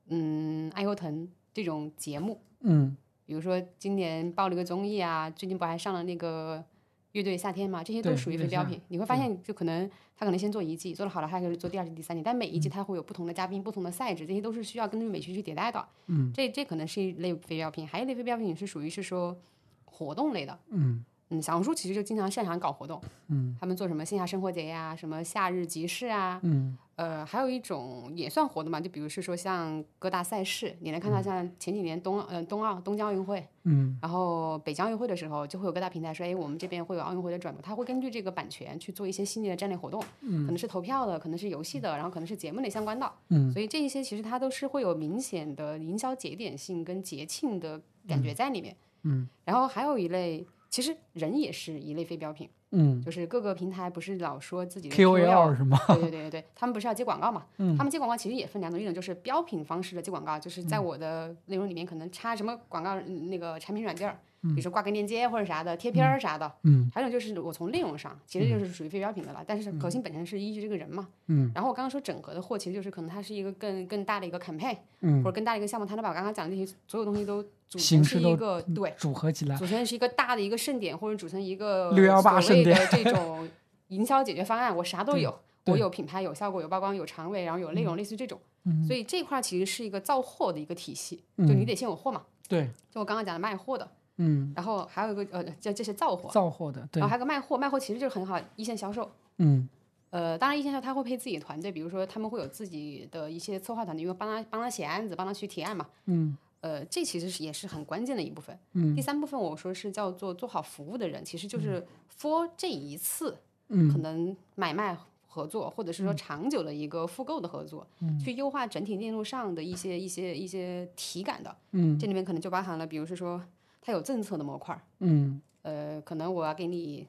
[0.10, 2.96] 嗯爱优腾这种节目，嗯
[3.26, 6.64] 比如说今年报了一个综艺啊，最近不还上了那个
[7.12, 8.82] 乐队夏天嘛，这些都属于非标品。
[8.88, 15.88] 你会发现，就可能他可能先做一季，做的好了，他可以做第二季、第三季，但每一季它会有不同的嘉宾、不同的赛制，这些都是需要根据美学去迭代的。
[16.08, 19.38] 嗯，这这可能是一类非标品，还有一类非标品是属于是说
[19.86, 20.60] 活动类的。
[20.70, 23.56] 嗯嗯，小红书其实就经常擅长搞活动，嗯。
[23.60, 26.78] 他们做什么线下生活节呀，什么夏日集市啊，嗯。
[26.96, 33.98] 呃，还有一种也算活动嘛，就比如是说像各大赛事，你能看到像前几年冬呃冬奥东京奥运会，嗯。
[34.02, 40.46] 然后北京奥运会的时候，就会有各大平台说，哎，我们这边会有奥运会的转播，它会根据这个版权去做一些系列的战略活动，嗯。
[40.46, 43.50] 可能是投票的，可能是游戏的，然后可能是节目类相关的，嗯。
[43.54, 48.76] 所以这一些其实它都是会有明显的营销节点性跟节庆的感觉在里面。
[49.04, 55.78] 嗯，然后还有一类，其实人也是一类非标品，嗯就是各个平台不是老说自己的，KOL 是吗？
[55.88, 57.46] 对对对对对，他们不是要接广告嘛？
[57.58, 66.52] 嗯他们接广告其实也分两种，一种就是标品方式的接广告，就是在我的内容里面可能插什么广告嗯那个产品软件儿，比如说挂个链接或者啥的，贴片儿啥的。
[66.64, 66.90] 嗯。
[66.94, 71.08] 还有种就是我从内容上，其实就是属于非标品的了，但是核心本身是依据这个人嘛。
[71.28, 71.52] 嗯。
[71.54, 75.24] 然后我刚刚说整合的货，其实就是可能它是一个更更大的一个 campaign，嗯。
[75.24, 83.48] 或者更大的一个项目，它能把我刚刚讲的这些所有东西都组成是一个对组合起来，组成是一个大的一个盛典，或者组成一个 618所谓的这种
[83.90, 88.40] 营销解决方案，我啥都有，我有品牌、有效果、有曝光、有长尾，然后有内容，类似于这种。
[88.86, 92.24] 所以这块儿其实是一个造货的一个体系，就你得先有货嘛。
[92.48, 93.90] 对，就我刚刚讲的卖货的，
[94.22, 97.00] 嗯，然后还有一个呃，叫这些造货，造货的，对。
[97.00, 99.10] 然后，还有个卖货，卖货其实就是很好一线销售。
[99.38, 99.68] 嗯。
[100.12, 105.88] 呃，当然，一线销售他会配自己的团队，比如说他们会有自己的一些策划团队，因为帮他帮他写案子，帮他去提案嘛。
[106.06, 106.38] 嗯。
[106.62, 108.58] 呃，这其实是也是很关键的一部分。
[108.74, 108.94] 嗯。
[108.96, 111.86] 第三部分我说是叫做做好服务的人，其实就是
[112.20, 113.38] for 这一次
[113.70, 113.88] 嗯。
[113.90, 118.20] 可嗯能买卖合作，或者是说长久的一个复购的合作，嗯。
[118.20, 121.56] 去优化整体链路上的一些一些一些体感的。
[121.72, 121.98] 嗯。
[121.98, 123.42] 这里面可能就包含了，比如是说
[123.90, 127.08] 它有政策的模块儿，嗯呃，可能我要给你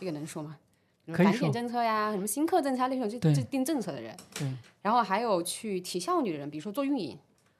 [0.00, 0.56] 这个能说吗？
[1.14, 7.16] 返点政策呀，什么新客政策啊，那种就对制定政策的人，对，然后还有去提效率的人，比如说做运营，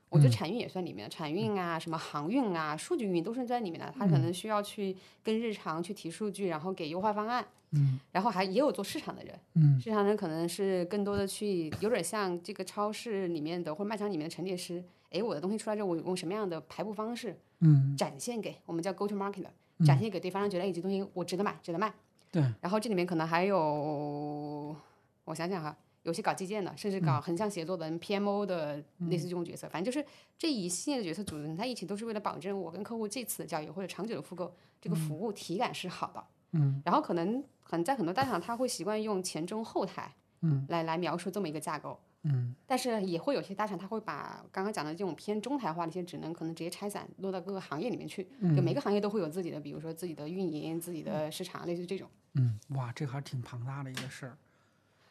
[0.09, 3.95] 我嗯觉得产运也算里面的，产运啊、什么航运啊、数据运营都是在里面的。
[3.97, 7.47] 他可嗯能需要去跟日常去提数据，然后给优化方案。
[7.71, 14.83] 嗯，然后还也有做市场的人，嗯，市场人可能是更多的去，有点像这个超市里面的或者卖场里面的陈列师。
[15.11, 19.47] 诶，我的东西出来之后，我用什么样的排布方式嗯展现给我们叫 go to market，
[19.85, 21.93] 展现给对方，让觉得哎，这东西我值得买，值得卖。
[22.31, 24.77] 对，然后这里面可能还有，
[25.25, 28.77] 我想想哈，有些搞基建的，甚至嗯搞横向协作的、PMO 的
[29.09, 30.07] 类似这种角色，反正就是
[30.39, 36.25] 这一系列的角色组成在一起，都是为了保证我跟客户这次的交易或者长久的复购，这个服务体感是好的。
[36.53, 41.99] 嗯，然后可能很在很多大厂，他会习惯用前中后台，嗯，来来描述这么一个架构。
[42.23, 48.29] 嗯但是也会有些大厂，他会把刚刚讲的这种偏中台化的一些职能，可能直接拆散落到各个行业里面去。
[48.41, 52.09] 嗯就每个行业都会有自己的，比如说自己的运营、自己的市场，类似这种。
[52.35, 54.37] 嗯，哇，这还挺庞大的一个事儿。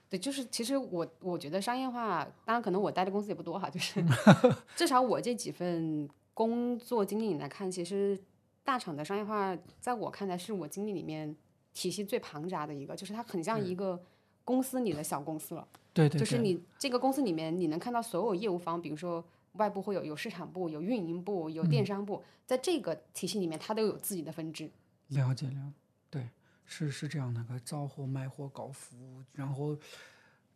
[0.10, 4.10] 对，就是其实我我觉得商业化，当然可能我待的公司也不多哈，就是嗯
[4.76, 8.20] 至少我这几份工作经历里来看，其实
[8.64, 11.36] 大厂的商业化，在我看来是我经历里面
[11.74, 14.02] 体系最庞杂的一个，就是它很像一个
[14.46, 15.68] 公司里的小公司了。
[15.94, 19.24] 对对，就是你这个公司里面，你能看到所有业务方，比如说
[19.54, 21.70] 外部会有有市场部、有运营部、有嗯。
[21.70, 24.70] 电商部，在这个体系里面，它都有自己的分支。
[25.08, 25.74] 了解了，
[26.10, 26.30] 对，
[26.66, 29.76] 是是这样的，个招货、卖货、搞服务，然后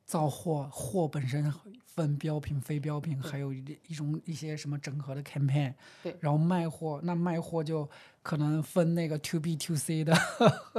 [0.06, 1.52] 造货货本身
[1.86, 5.74] 分标品、非标品，还有一一种一些什么整合的 campaign。
[6.02, 7.88] 对，然后卖货，那卖货就
[8.22, 10.14] 可能分那个 to B to C 的。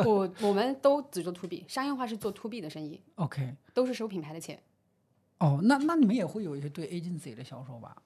[0.04, 4.60] 我我们都只做 to B，商业化是做 to B 的生意，OK，都是收品牌的钱。
[5.38, 7.96] 哦，那那你们也会有一些对 agency 的销售吧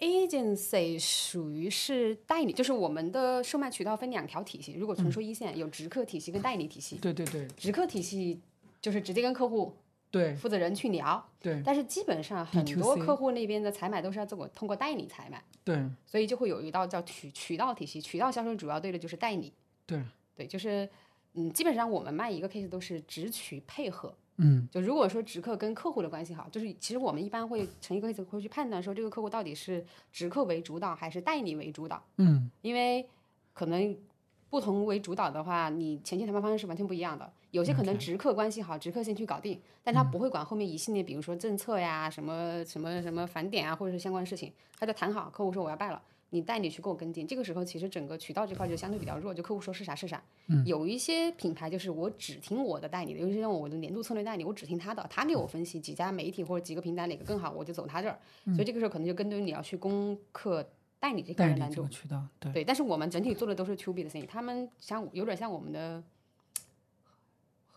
[0.00, 4.74] ？agency 属于是代理，就是我们的售卖渠道分两条体系。
[4.74, 6.96] 如果纯说一线，有直客体系跟代理体系。
[6.96, 8.40] 对对对直客体系
[8.84, 9.74] 就是直接跟客户
[10.10, 17.98] 对负责人去聊，对但是基本上很多客户那边的采买都是要通过通过代理采买，对所以就会有一道叫渠渠道体系。
[17.98, 19.50] 渠道销售主要对的就是代理，
[19.86, 20.02] 对，
[20.36, 20.86] 对，就是
[21.32, 24.14] 嗯，基本上我们卖一个 case 都是直渠配合。
[24.36, 33.08] 嗯就如果说直客跟客户的关系好，就是其实我们一般会成一个 case 会去判断说这个客户到底是直客为主导还是代理为主导，嗯因为
[33.54, 33.96] 可能
[34.50, 37.32] 不同为主导的话，你前期谈判方式是完全不一样的。
[37.54, 46.02] 有些可能直客关系好，直客先去搞定，但他不会管后面一系列，比如说政策呀、什么什么什么返点啊，或者是相关的事情，他就谈好，客户说我要办了。
[46.30, 50.20] 你代理去给我跟进，这个时候其实整个渠道这块就相对比较弱，就客户说是啥是啥。
[50.66, 58.18] 有一些品牌就是我只听我的代理的，尤其是像我的年度策略代理，我只听他的，他给我分析几家媒体或者几个平台哪个更好，我就走他这儿。
[58.46, 60.66] 所以这个时候可能就跟对你要去攻克
[60.98, 61.76] 代理这块代理的难度。
[61.76, 66.02] 这个渠道，对对，但是我们整体做的都是 to B 的生意，他们像有点像我们的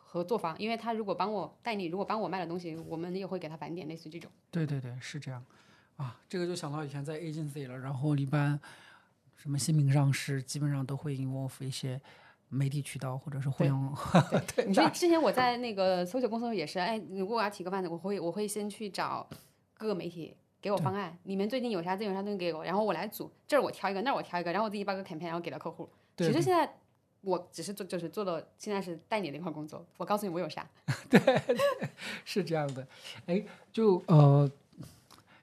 [0.10, 4.32] 合作方，因为他如果帮我代理，如果帮我卖了东西，我们也会给他返点，类似于这种。
[4.50, 5.43] 对对对，是这样
[5.98, 6.17] 啊。
[6.30, 8.58] 这个就想到以前在 agency 了，然后一般
[9.36, 12.00] 什么新品上市，基本上都会 involve 一些
[12.48, 13.93] 媒体渠道或者是互联网。
[14.56, 19.28] 对你说之前我在那个搜索公司也是，哎，如果我要提个案子，我会我会先去找
[19.78, 25.89] 各个媒体给我方案，你们最近有啥资源有啥东西给我，然后我来组，这儿我挑一个，那儿我挑一个，然后我自己报个 campaign，然后给到客户。
[26.15, 26.74] 对其实现在
[27.21, 30.67] 我只是做就是做到现在是代理那块工作，我告诉你我有啥。
[31.10, 31.19] 对
[32.23, 32.88] 是这样的，
[33.25, 34.49] 哎，就呃，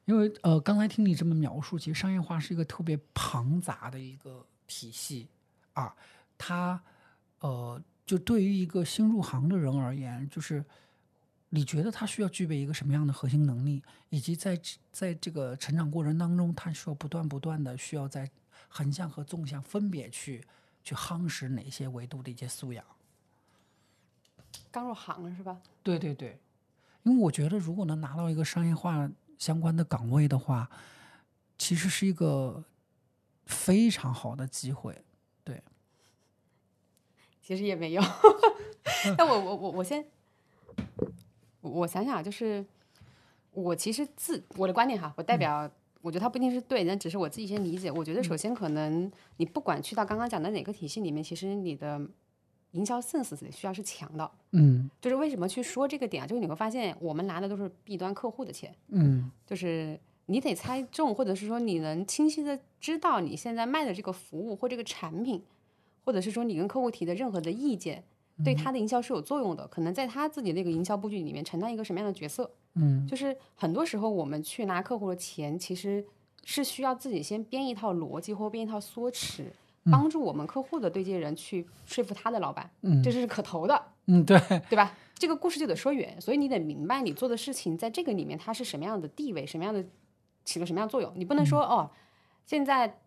[0.05, 5.29] 因为呃，刚才听你这么描述，其实商业化是一个特别庞杂的一个体系
[5.73, 5.95] 啊，
[6.39, 6.83] 它
[7.41, 10.65] 呃，就对于一个新入行的人而言，就是
[11.51, 14.61] 你觉得他需要具备一个什么样的核心能力，以及在
[14.93, 18.31] 在这个成长过程当中，他需要不断不断的需要在
[18.69, 20.45] 横向和纵向分别去
[20.85, 22.85] 去夯实哪些维度的一些素养。
[24.71, 25.61] 刚入行了是吧？
[25.83, 26.39] 对对对，
[27.03, 30.69] 因为我觉得如果能拿到一个商业化相关的岗位的话，
[31.57, 32.63] 其实是一个
[33.47, 35.05] 非常好的机会。
[35.43, 35.63] 对，
[37.41, 38.03] 其实也没有。
[39.17, 40.05] 那我我我我先，
[41.61, 42.65] 我我想想啊，就是
[43.53, 45.71] 我其实自我的观点哈，我代表，
[46.05, 47.91] 我觉得它不一定是对，但只是我自己先理解。
[47.91, 51.99] 我觉得首先可能你不管去到刚刚讲的哪个体系里面，其实你的
[52.73, 54.31] 营销 sense 需要是强的。
[54.53, 56.27] 嗯就是为什么去说这个点啊？
[56.27, 65.43] 就是你会发现，我们拿的都是 B 端客户的钱，嗯就是你得猜中，或者是说你能清晰的知道你现在卖的这个服务或这个产品，
[66.05, 68.05] 或者是说你跟客户提的任何的意见，
[68.43, 72.51] 对他的营销是有作用的，可能在他自己那个营销布局里面承担一个什么样的角色。
[72.77, 76.05] 嗯就是很多时候我们去拿客户的钱，其实
[76.45, 79.45] 是需要自己先编一套逻辑或编一套说辞，
[79.85, 83.81] 帮助我们客户的对接人去说服他的老板，嗯这是可投的。
[84.07, 84.37] 嗯，对，
[84.69, 84.93] 对吧？
[85.15, 89.85] 这个故事就得说远，所以你得明白你做的事情在这个里面它是什么样的地位，什么样的
[90.45, 91.13] 起了什么样的作用。
[91.15, 91.89] 你不能说、哦，
[92.45, 92.99] 现在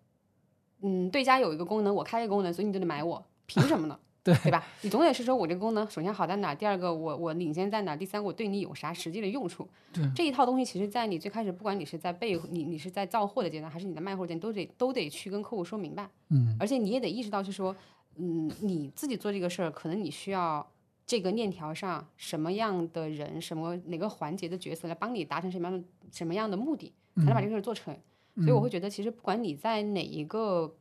[0.82, 4.00] 嗯对家有一个功能，我开一个功能，所以你就得买我，凭什么呢？
[4.34, 4.62] 对对吧？
[4.82, 9.68] 你总得是说我这个功能首先好在哪儿，第二个我我领先在哪儿，第三个我对你有啥实际的用处。
[9.94, 16.10] 对这一套东西，其实在你最开始，不管你是在备你你是在造货的阶段，还是你在卖货阶段，都得都得去跟客户说明白。
[16.30, 17.74] 嗯而且你也得意识到，是说，
[18.18, 20.66] 嗯，你自己做这个事儿，可能你需要
[21.06, 27.96] 这个链条上什么样的人，什么哪个环节的角色来帮你达成什么样的什么样的目的，才能把这个事儿做成。
[28.36, 30.76] 所以我会觉得，其实不管你在哪一个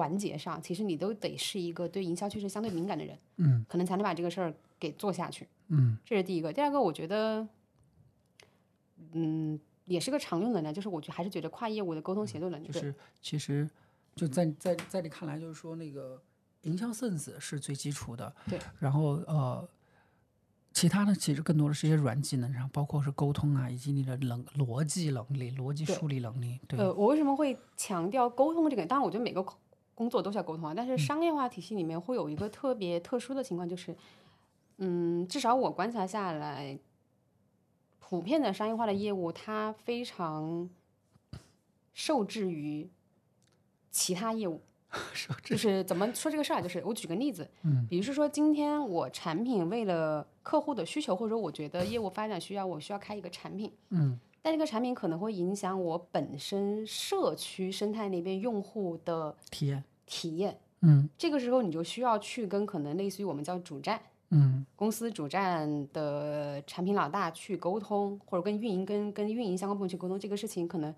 [0.00, 5.46] 环节上，其实你都得是一个对营销趋势相对敏感的人，嗯可能才能把这个事儿给做下去。
[5.68, 6.50] 嗯这是第一个。
[6.50, 7.46] 第二个，我觉得，
[9.12, 12.68] 嗯，也是个常用能力，就是我觉得还是觉得跨业务的沟通协作能力。
[12.68, 13.68] 对就是其实
[14.16, 16.22] 就在在在你看来，就是说那个
[16.62, 19.68] 营销 sense 是最基础的，对，然后呃。
[20.72, 26.60] 其他的其实更多的是一些软技能，然后包括是沟通啊，以及你的能逻辑能力、逻辑梳理能力。
[26.68, 28.86] 对，呃，我为什么会强调沟通这个？
[28.86, 29.44] 当然，我觉得每个
[30.00, 33.94] 工作都需要沟通啊，但嗯是商业化体系里面会有一个特别特殊的情况，就是，
[34.78, 36.78] 嗯，至少我观察下来，
[37.98, 40.70] 普遍的商业化的业务，它非常
[41.92, 42.88] 受制于
[43.90, 44.62] 其他业务。
[45.12, 46.62] 说这就是怎么说这个事儿啊？
[46.62, 60.58] 就是我举个例子，嗯，比如说今天我产品为了客户的需求，或者说我觉得业务发展需要，我需要开一个产品，嗯但这个产品可能会影响我本身社区生态那边用户的体验，体验。
[60.82, 70.94] 嗯这个时候你就需要去跟可能类似于我们叫主站嗯公司主站的产品老大去沟通，或者跟运营跟跟运营相关部门去沟通这个事情，可能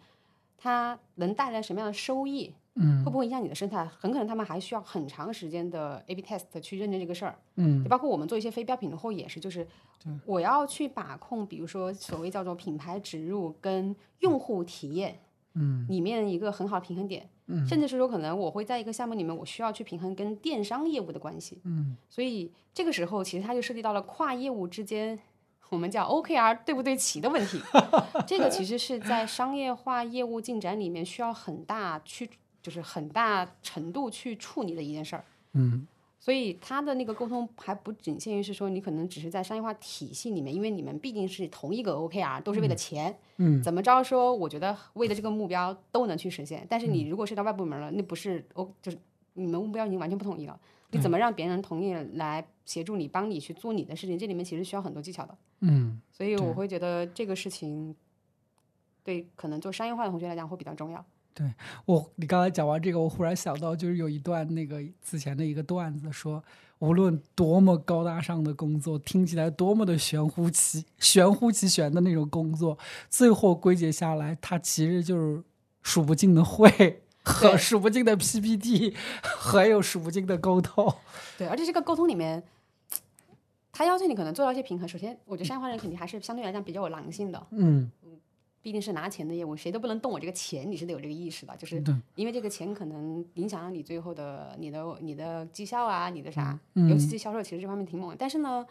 [0.56, 3.84] 它能带来什么样的收益，嗯会不会影响你的生态？
[3.84, 7.36] 很可能他们还需要很长时间的 A/B test 去认证这个事儿。
[7.56, 9.66] 嗯就包括我们做一些非标品的货也是，就是
[10.24, 15.18] 我要去把控，比如说所谓叫做品牌植入跟用户体验嗯
[15.88, 17.66] 里面一个很好的平衡点，嗯。
[17.66, 21.96] 甚至是说可能我会在一个项目里面，我需要去平衡跟电商业务的关系，嗯。
[22.08, 25.18] 所以这个时候其实它就涉及到了跨业务之间。
[25.68, 27.58] 我们叫 OKR 对不对齐的问题，
[28.28, 32.28] 这个其实是在商业化业务进展里面需要很大去，
[32.62, 35.24] 就是很大程度去处理的一件事儿。
[35.54, 35.86] 嗯
[36.24, 46.64] 所以他的那个沟通还不仅限于是说你可能只是在商业化体系里面，因为你们毕竟是同一个 OKR，都是为了钱，嗯怎么着说，我觉得为了这个目标都能去实现。
[46.70, 48.98] 但是你如果是到外部门了，那不是 O，就是
[49.32, 50.56] 你们目标已经完全不统一了。
[50.92, 54.16] 你怎么让别人同意来协助你、帮你去做你的事情？
[54.16, 55.36] 这里面其实需要很多技巧的。
[55.62, 57.96] 嗯所以我会觉得这个事情，
[59.02, 61.04] 对可能做商业化的同学来讲会比较重要。
[61.84, 66.42] 我你刚才讲完这个，我忽然想到，就是有一段那个之前的一个段子说，
[66.78, 72.76] 无论多么高大上的工作，听起来多么的玄乎其玄乎其玄的那种工作，
[73.08, 75.42] 最后归结下来，它其实就是
[75.82, 80.92] 数不尽的会和数不尽的 PPT，还有数不尽的沟通。
[81.38, 82.42] 对，而且这个沟通里面，
[83.70, 84.86] 他要求你可能做到一些平衡。
[84.88, 87.90] 首先，我觉得商业化人肯定还是相对来讲比较有狼性的，嗯，
[88.62, 91.54] 毕竟是拿钱的业务，谁都不能动我这个钱，你是得有这个意识的。
[91.56, 91.82] 就是，
[92.14, 98.16] 因为这个钱可能影响了你最后的你的你的绩效啊，你的啥，嗯尤其是销售，其实这方面挺猛的。
[98.16, 98.64] 但是呢，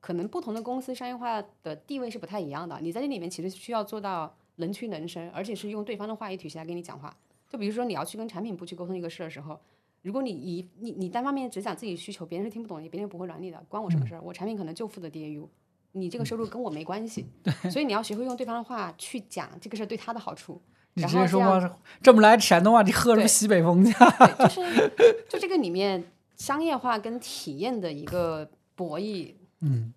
[0.00, 2.78] 可能不同的公司商业化的地位是不太一样的。
[2.82, 7.16] 你在这里面其实需要做到能屈能伸，而且是用对方的话语体系来跟你讲话。
[7.48, 9.58] 就比如说你要去跟产品部去沟通一个事的时候，
[10.02, 14.20] 如果你以你你单方面只讲自己需求，别人是听不懂的，别人不会软你的，关我什么事儿？
[14.20, 15.48] 我产品可能就负责 DAU。
[15.96, 17.24] 你这个收入跟我没关系，
[17.70, 20.60] 所以你要学会用对方的话去讲这个事儿对他的好处。
[20.96, 23.92] 你然后说话，这么来山东话，你喝什么西北风去？
[24.38, 24.92] 就是
[25.28, 26.04] 就这个里面
[26.36, 29.92] 商业化跟体验的一个博弈嗯，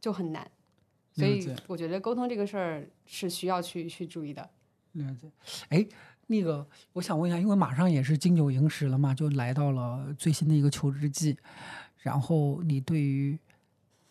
[0.00, 0.46] 就很难，
[1.14, 4.50] 所以我觉得沟通这个事儿是需要去去注意的。
[4.92, 5.30] 了解。
[5.68, 5.86] 哎，
[6.26, 11.36] 那个，我想问一下，因为马上也是金九银十了嘛，就来到了最新的一个求职季，
[11.98, 13.38] 然后你对于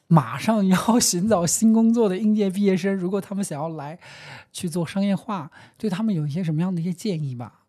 [0.08, 3.98] 马上要寻找新工作的应届毕业生，如果他们想要来
[4.52, 7.62] 去做商业化，对他们有一些什么样的一些建议吧？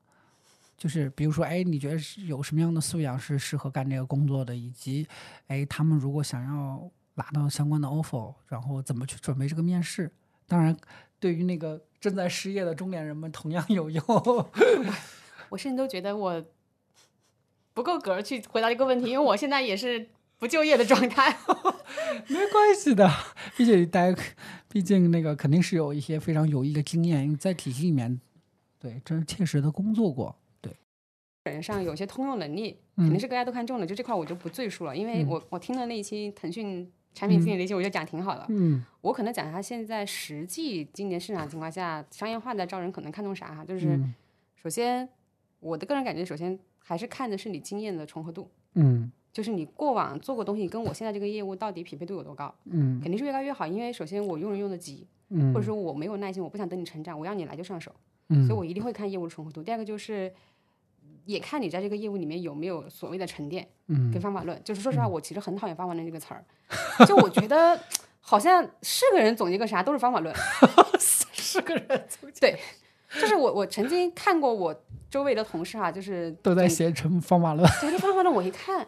[0.76, 5.06] 就是比如说，哎，你觉得是有什么样的素养是适合干这个工作的，以及，
[5.46, 10.10] 哎，他们如果想要拿到相关的 offer，然后怎么去准备这个面试？
[10.46, 10.76] 当然，
[11.18, 14.04] 对于那个正在失业的中年人们同样有用。
[15.48, 16.44] 我甚至都觉得我
[17.72, 21.36] 不够格去回答这个问题，因为我现在也是不就业的状态。
[22.28, 23.10] 没关系的，
[23.56, 24.22] 毕竟大家，
[24.68, 28.20] 毕竟那个肯定是有一些非常有益的经验，在体系里面，
[28.78, 30.36] 对，真切实的工作过。
[30.60, 30.72] 对，
[31.44, 38.46] 人上有些通用能力，嗯肯定是大家都看中的，就这块我就不赘述了，因为嗯我我听了那一期腾讯产品经理那期，我就讲挺好的。
[38.48, 44.14] 嗯我可能讲一下现在实际今年市场情况下，商业化的招人可能看重啥哈，就是嗯
[44.54, 45.08] 首先
[45.60, 57.92] 我的个人感觉，首先还是看的是你经验的重合度，嗯就是你过往做过东西跟我现在这个业务到底匹配度有多高，嗯肯定是越高越好，因为首先我用人用的急，嗯，或者说我没有耐心，我不想等你成长，我要你来就上手，
[58.30, 59.62] 嗯，所以我一定会看业务的重合度。
[59.62, 60.32] 第二个就是。
[61.26, 64.60] 也看你在这个业务里面有没有所谓的沉淀嗯跟方法论。
[64.62, 66.44] 就是说实话，我其实很讨厌方法论这个词儿，
[67.06, 67.80] 就我觉得
[68.20, 70.34] 好像是个人总结个啥都是方法论，
[71.00, 72.58] 是个人总结对，
[73.18, 77.66] 就是我我曾经看过我周围的同事哈、就是都在写成方法论。
[77.80, 78.86] 这个方法论，我一看，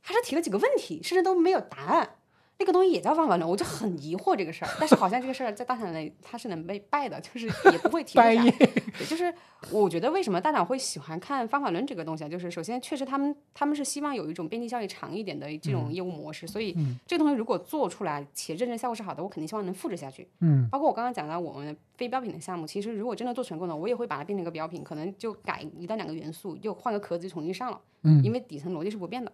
[0.00, 2.16] 还是提了几个问题，甚至都没有答案。
[2.58, 4.70] 那个东西也叫方法论，我就很疑惑这个事儿。
[4.78, 8.22] 但是好像这个事儿在大厂内它是能被拜的，就是也不会提出啥。
[8.22, 9.34] 掰页对，就是
[9.70, 12.28] 我觉得为什么大厂会喜欢看方法论这个东西啊？
[12.28, 16.76] 就是首先确实他们他们是希望有一种边际效益长一点的这种业务模式，所以
[17.06, 20.28] 这个东西如果做出来且认证效果是好的，我肯定希望能复制下去。
[20.40, 29.32] 嗯包括我刚刚讲到我们非标品的项目，其实如果真的做成功了，我也会把它变成一个标品，可能就改一到两个元素，又换个壳子就重新上了，嗯因为底层逻辑是不变的。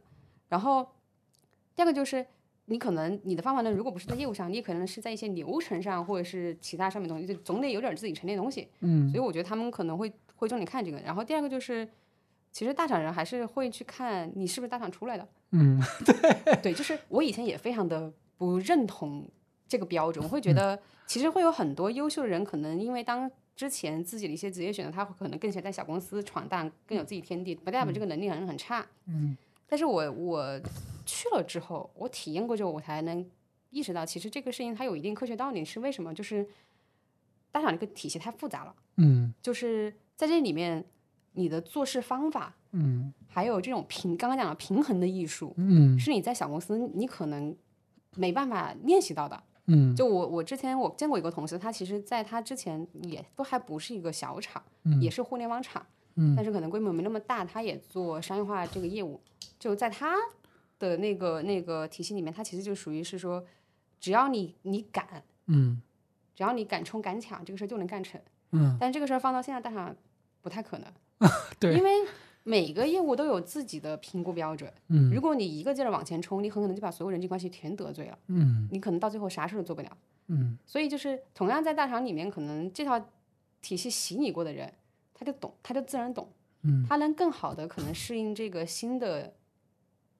[0.48, 0.86] 然后
[1.74, 2.24] 第二个就是
[2.66, 8.68] 你可能你的方法论如果不是在业务上，你也可能是在一些流程上或者是其他上面的东西，就总得有点自己沉淀的东西。
[8.80, 10.98] 嗯所以我觉得他们可能会会重点看这个。
[11.00, 11.88] 然后第二个就是。
[12.52, 15.28] 其实大厂人还是会去看你是不是大厂出来的。
[15.50, 15.78] 嗯，
[16.62, 19.28] 对，就是我以前也非常的不认同
[19.68, 28.86] 这个标准，我会觉得其实会有很多优秀的人，可能因为当之前自己的一些职业选择，他可能更喜欢在小公司闯荡，更有自己天地，不代表这个能力很很差。
[29.06, 29.36] 嗯，
[29.66, 30.60] 但是我我
[31.04, 33.24] 去了之后，我体验过之后，我才能
[33.70, 36.14] 意识到，其实这个事情它有一定科学道理，是为什么？
[36.14, 36.46] 就是
[37.50, 40.84] 大厂这个体系太复杂了，嗯就是在这里面，
[41.32, 47.56] 你的做事方法，嗯还有这种平刚刚讲的平衡的艺术，嗯是你在小公司你可能
[48.14, 49.42] 没办法练习到的。
[49.68, 55.84] 嗯就我我之前我见过一个同事，他其实在他之前也都还不是一个小厂，嗯也是互联网厂，
[56.16, 59.20] 嗯但是可能规模没那么大，他也做商业化这个业务。
[59.58, 60.14] 就在他
[60.78, 63.44] 的那个那个体系里面，他其实就属于是说，
[63.98, 65.80] 只要你你敢，嗯
[66.34, 68.20] 只要你敢冲敢抢，这个事儿就能干成。
[68.52, 69.94] 嗯，但这个事儿放到现在大厂
[70.42, 70.92] 不太可能，
[71.58, 71.90] 对因为
[72.42, 74.72] 每个业务都有自己的评估标准。
[74.88, 79.96] 嗯如果你一个劲儿往前冲，你很可能就把所有人际关系全得罪了，嗯你可能到最后啥事儿都做不了。
[80.28, 83.00] 嗯所以就是同样在大厂里面，可能这套
[83.62, 84.72] 体系洗你过的人，
[85.18, 86.28] 他就懂，他就自然懂，
[86.62, 89.32] 嗯，他能更好的可能适应这个新的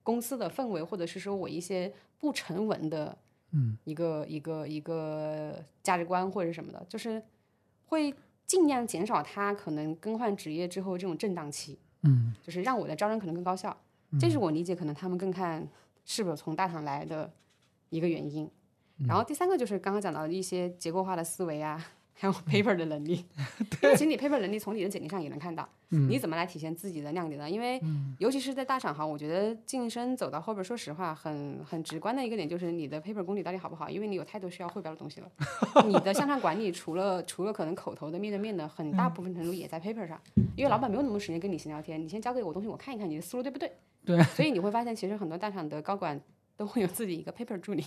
[0.03, 3.18] 公司的氛围，或者是说我一些不成文的，
[3.53, 7.22] 嗯，一个一个一个价值观或者什么的，就是
[7.84, 8.14] 会
[8.47, 12.34] 尽量减少他可能更换职业之后这种震荡期，嗯。
[12.42, 13.76] 就是让我的招人可能更高效，
[14.18, 15.68] 这是我理解可能他们更看
[16.05, 17.30] 是否从大厂来的
[17.90, 18.51] 一个原因。
[19.07, 21.84] 然后第三个就是刚刚讲到的一些结构化的思维啊，
[22.19, 23.25] 还有 paper 的能力。
[23.83, 27.49] 因为其实你 paper 能力从你的简历上也能看到，你怎么来体现自己的亮点呢？
[27.49, 27.81] 因为
[28.19, 35.31] 尤其是在大厂哈，我觉得晋升走到后边，说实话，很很直观的一个点就是你的 paper 功底到底好不好，因为你有太多需要汇报的东西了。
[35.87, 40.21] 你的向上管理除了除了可能口头的面对面的，很大部分程度也在 paper 上，
[40.57, 43.71] 因为老板没有那么多时间跟你闲聊天，你先交给我东西，我看一看你的思路对不对。
[44.05, 46.21] 对，所以你会发现，其实很多大厂的高管
[46.57, 47.85] 都会有自己一个 paper 助理。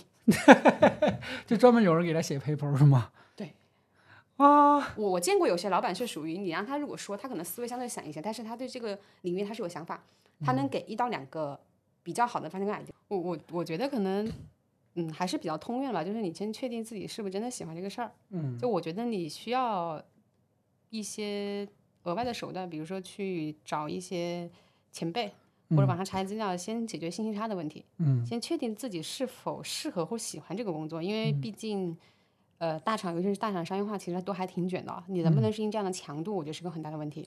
[1.46, 3.10] 就专门有人给他写 paper 是吗？
[4.40, 4.46] 对。
[4.46, 10.02] 啊，我我见过有些老板是属于你让他如果说他可能思维相对散一些，但是他对这个领域他是有想法，
[10.40, 11.58] 他能给一到两个
[12.02, 12.90] 比较好的方向跟 idea。
[13.08, 14.30] 我我我觉得可能
[14.94, 18.10] 嗯还是比较通用吧，就是你先确定自己是不是真的喜欢这个事儿。
[18.30, 20.02] 嗯，就我觉得你需要
[20.88, 21.68] 一些
[22.04, 24.50] 额外的手段，比如说去找一些
[24.90, 25.32] 前辈。
[25.72, 27.84] 或者网上查资料，先解决信息差的问题。
[27.98, 31.96] 嗯，先确定自己是否适合或喜欢这个工作，因为毕竟，
[32.60, 35.02] 呃，大厂尤其是大厂商业化，其实都还挺卷的。
[35.06, 37.26] 你能不能适应这样的强度，我觉得是个很大的问题。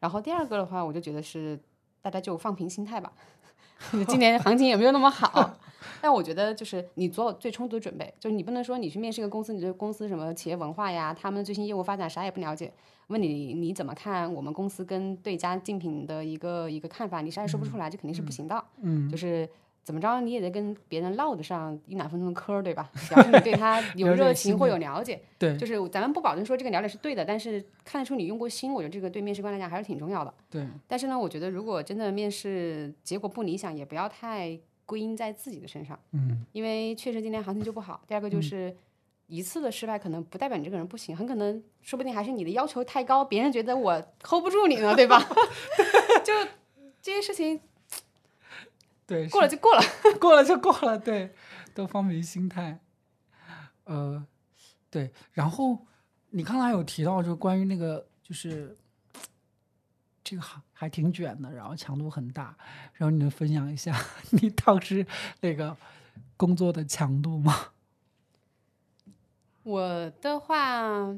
[0.00, 1.56] 然后第二个的话，我就觉得是
[2.02, 3.12] 大家就放平心态吧。
[4.08, 5.56] 今年行情也没有那么好，
[6.02, 12.72] 但我觉得就是你做最充足的准备，就是你不能说你去面试一个公司，你对公司什么企业文化呀、他们最新业务发展啥也不了解，
[13.06, 18.64] 问你你怎么看我们公司跟对家竞品的一个一个看法，你啥也说不出来，这肯定是不行的。
[18.82, 19.48] 嗯，就是
[19.88, 22.90] 怎么着你也得跟别人唠得上一两分钟的嗑儿，对吧？
[23.08, 25.18] 表示你对他 有热情或有了解。
[25.38, 30.34] 对就是咱们不保证说这个了解是对的，但是看得出你用过心，我觉得这个对面试官来讲还是挺重要的。
[30.50, 38.02] 对，但是呢，我觉得如果真的面试结果不理想，也不要太归因在自己的身上，嗯因为确实今年行情就不好。
[38.06, 38.76] 第二个就是
[39.26, 45.18] 一次的失败可能不代表你这个人不行，很可能说不定还是你的要求太高，别人觉得我 hold 不住你呢，对吧？
[46.22, 46.34] 就
[47.00, 47.58] 这些事情
[49.08, 49.82] 对，过了就过了。
[50.20, 51.34] 过了就过了，对，
[51.74, 52.78] 都放平心态。
[53.84, 54.22] 呃，
[54.90, 55.86] 对，然后
[56.28, 58.76] 你刚才有提到，就关于那个，就是
[60.22, 62.54] 这个还还挺卷的，然后强度很大，
[62.92, 63.98] 然后你能分享一下
[64.30, 65.06] 你当时
[65.40, 65.74] 那个
[66.36, 67.70] 工作的强度吗？
[69.64, 71.16] 我的话，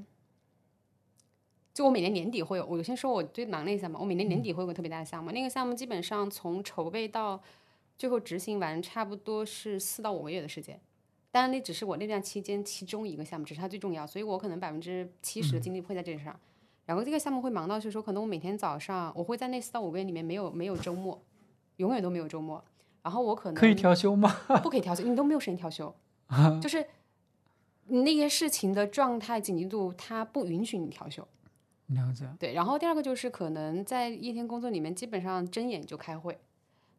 [1.74, 7.42] 就我每年年底会有，我先说我最忙的一项嘛，我每年年底会有个特别大的项目，那个项目基本上从筹备到
[8.00, 10.80] 最后执行完，差不多是四到五个月的时间。
[11.30, 16.34] 当然，那只是我那段期间其中一个项目，只是它最重要，所以我可能百分之七十的精力会在这上。
[16.86, 21.22] 然后这个项目会忙到是说，可能我每天早上我会在那四到五个月里面没有没有周末，
[21.76, 22.64] 永远都没有周末。
[23.02, 24.34] 然后我可能可以调休吗？
[24.64, 25.94] 不可以调休，你都没有时间调休，
[26.62, 26.86] 就是
[27.88, 31.28] 你那些事情的状态紧急度，它不允许你调休。
[31.88, 36.38] 了解，对，然后第二个就是可能在一天工作里面，基本上睁眼就开会，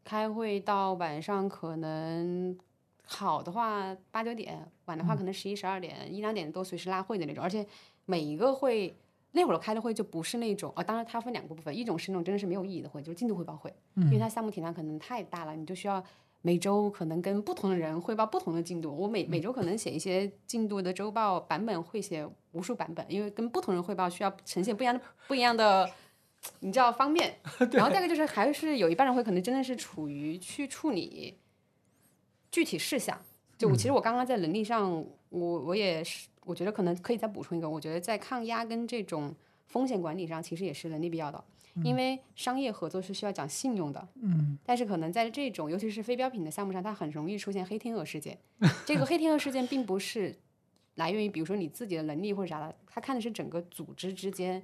[0.04, 2.58] 开会到晚上可能
[3.06, 7.66] 好的话八九点，晚的话可能十一十二点、一两点都随时拉会的那种，而且
[8.06, 8.96] 每一个会。
[9.34, 16.04] 那会儿开的会就不是那种啊，当然它分两个部分，一种是那种真的是没有意义的会，就是进度汇报会，因为它项目体量可能太大了，你就需要
[16.42, 18.94] 每周可能跟不同的人汇报不同的进度。
[18.94, 25.90] 我每每周可能写一些进度的周报版本，会写无数版本，因为跟不同人汇报需要呈现不一样的不一样的
[26.60, 27.36] 你知道方便。
[27.72, 31.38] 然后再一个就是还是有一半人会可能真的是处于去处理
[32.52, 33.20] 具体事项。
[33.58, 34.92] 就我其实我刚刚在能力上，
[35.30, 39.36] 我我也是，我觉得可能可以再补充一个，我觉得在抗压跟这种
[39.68, 41.44] 风险管理上，其实也是能力必要的。
[41.86, 48.38] 因为商业合作是需要讲信用的，嗯，但是可能在这种尤其是非标品的项目上，它很容易出现黑天鹅事件。
[48.86, 50.38] 这个黑天鹅事件并不是
[50.96, 54.62] 来源于比如说你自己的能力或者啥的，它看的是整个组织之间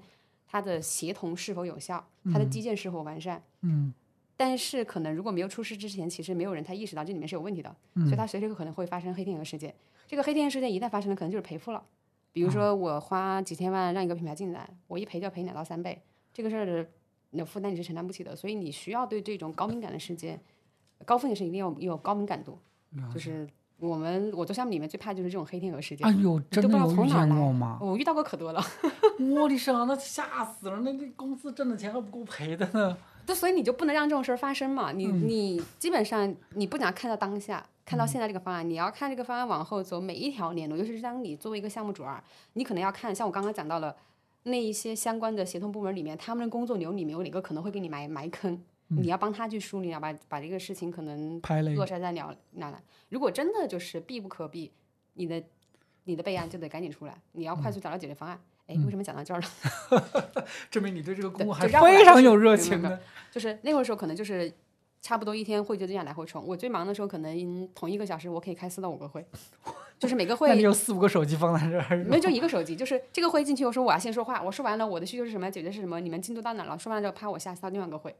[0.48, 3.44] 它的协同是否有效，它的基建是否完善。
[3.62, 3.94] 嗯，
[4.36, 9.76] 但是可能如果没有出事之前，其实没有人他意识到这里面是有问题的，所以它随时可能会发生黑天鹅事件。
[10.08, 11.84] 这个黑天鹅事件一旦发生了，可能就是赔付了。
[12.32, 16.02] 比如说我花几千万让一个品牌进来，我一赔就要赔两到三倍，
[16.34, 16.88] 这个事儿的。
[17.32, 20.40] 你的负担你是承担不起的，所以你需要对这种高敏感的事件、
[21.04, 22.58] 高风险事一定要有高敏感度。
[23.14, 23.46] 就是
[23.80, 26.08] 我们我做项目里面最怕就是这种黑天鹅事件。
[26.08, 27.78] 哎呦，真的有遇见过吗？
[27.82, 28.64] 我遇到过可多了。
[29.20, 30.80] 我的上，那吓死了！
[30.82, 32.98] 那那公司挣的钱还不够赔的呢。
[33.26, 34.92] 对，所以你就不能让这种事儿发生嘛？
[34.92, 43.96] 你你基本上你不讲看到当下，看到现在这个方案，你要看这个方案往后走每一条链路，尤其是当你作为一个项目主儿，你可能要看，像我刚刚讲到了。
[44.44, 48.58] 那一些相关的协同部门里面，他们的工作流里面有哪个可能会给你埋埋坑？
[48.88, 51.42] 你要帮他去梳理，要把把这个事情可能
[51.76, 52.82] 落实在了那来。
[53.10, 54.72] 如果真的就是避不可避，
[55.16, 55.44] 你的
[56.06, 58.40] 你的备案就得赶紧出来，你要快速找到解决方案。
[58.68, 59.48] 哎，为什么讲到这儿了？
[60.70, 63.00] 证明你对这个工作还非常有热情的。
[63.32, 64.54] 就是那会儿时候可能就是
[65.02, 66.46] 差不多一天会就这样来回冲。
[66.46, 69.26] 我最忙的时候，可能同一个小时我可以开四到五个会。
[69.98, 71.98] 就是每个会，那你有四五个手机放在这儿？
[72.04, 72.76] 没有，就一个手机。
[72.76, 76.78] 就是这个会进去，我说我要先说话，我说完了我的需求是什么，解决是什么，你们进度到哪了？
[76.78, 78.16] 说完了之后，啪，我下次到另外一个会。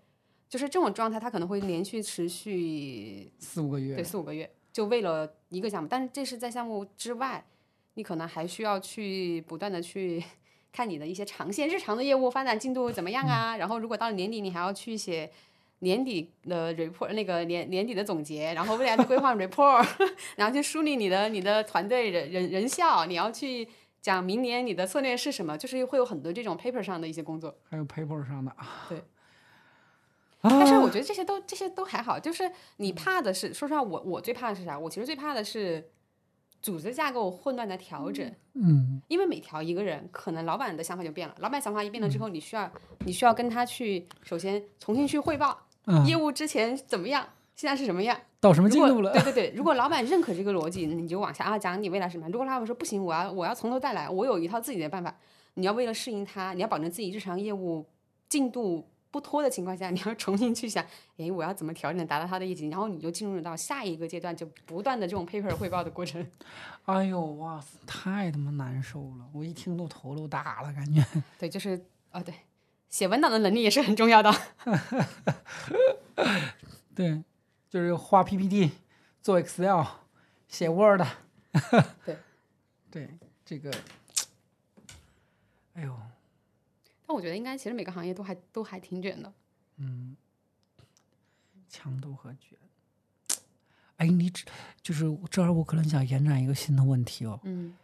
[0.50, 5.88] 就是这种状态，它可能会连续持续四五个月，对，四五个月，就为了一个项目。
[5.88, 7.46] 但是这是在项目之外，
[7.98, 10.24] 你可能还需要去不断的去
[10.72, 13.58] 看你的一些长线、日常的业务发展进度怎么样啊。
[13.58, 15.30] 然后如果到了年底，你还要去写。
[15.82, 19.88] 年底的 report 那个年年底的总结，然后未来的规划 report，
[20.36, 23.68] 然后去梳理你的你的团队人人人效，你要去
[24.02, 27.56] 讲明年你的策略是什么，就是会有很多这种 paper 上的一些工作。
[27.70, 28.88] 还有 paper 上的啊。
[28.90, 29.04] 对。
[30.42, 34.80] 但是我觉得这些都这些都还好，就是你怕的是，说实话，我我最怕的是啥？
[34.80, 35.92] 我其实最怕的是
[36.62, 38.32] 组织架构混乱的调整。
[38.54, 39.02] 嗯。
[39.08, 41.36] 因为每调一个人，可能老板的想法就变了。
[41.40, 42.70] 老板想法一变了之后，你需要
[43.06, 45.58] 你需要跟他去首先重新去汇报。
[46.06, 47.26] 业务之前怎么样？
[47.56, 48.16] 现在是什么样？
[48.40, 49.12] 到什么进度了？
[49.14, 52.32] 对对对，如果老板认可这个逻辑，你就往下啊讲你未来什么样。
[52.32, 55.18] 如果老板说不行，我要我要从头再来，我有一套自己的办法。
[55.56, 57.84] 你要为了适应他，你要保证自己日常业务
[58.30, 60.84] 进度不拖的情况下，你要重新去想，
[61.18, 62.68] 哎，我要怎么调整达到他的业绩？
[62.68, 66.26] 然后你就进入到下一个阶段，就不断的这种 paper 汇报的过程。
[66.86, 69.26] 哎呦哇塞，太他妈难受了！
[69.34, 71.04] 我一听都头都大了，感觉。
[71.40, 72.34] 对，就是啊，对。
[72.90, 74.34] 写文档的能力也是很重要的。
[76.96, 77.22] 对，
[77.70, 78.72] 就是画 PPT、
[79.22, 79.84] 做 Excel、
[80.48, 81.02] 写 Word。
[82.06, 82.18] 对，
[82.90, 83.10] 对，
[83.46, 83.72] 这个，
[85.74, 85.94] 哎呦。
[87.08, 89.34] 但我觉得应该，其实每个行业都还都还挺卷的。
[89.78, 90.16] 嗯。
[91.70, 92.58] 强度和卷。
[93.96, 94.46] 哎，你只
[94.82, 97.40] 就是这儿，我可能想延展一个新的问题哦。
[97.44, 97.76] 嗯。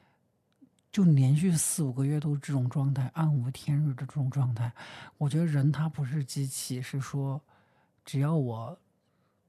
[0.91, 4.71] 就连续四五个月都是这种状态，暗无天日的这种状态，
[5.17, 7.41] 我觉得人他不是机器，是说
[8.05, 8.77] 只要我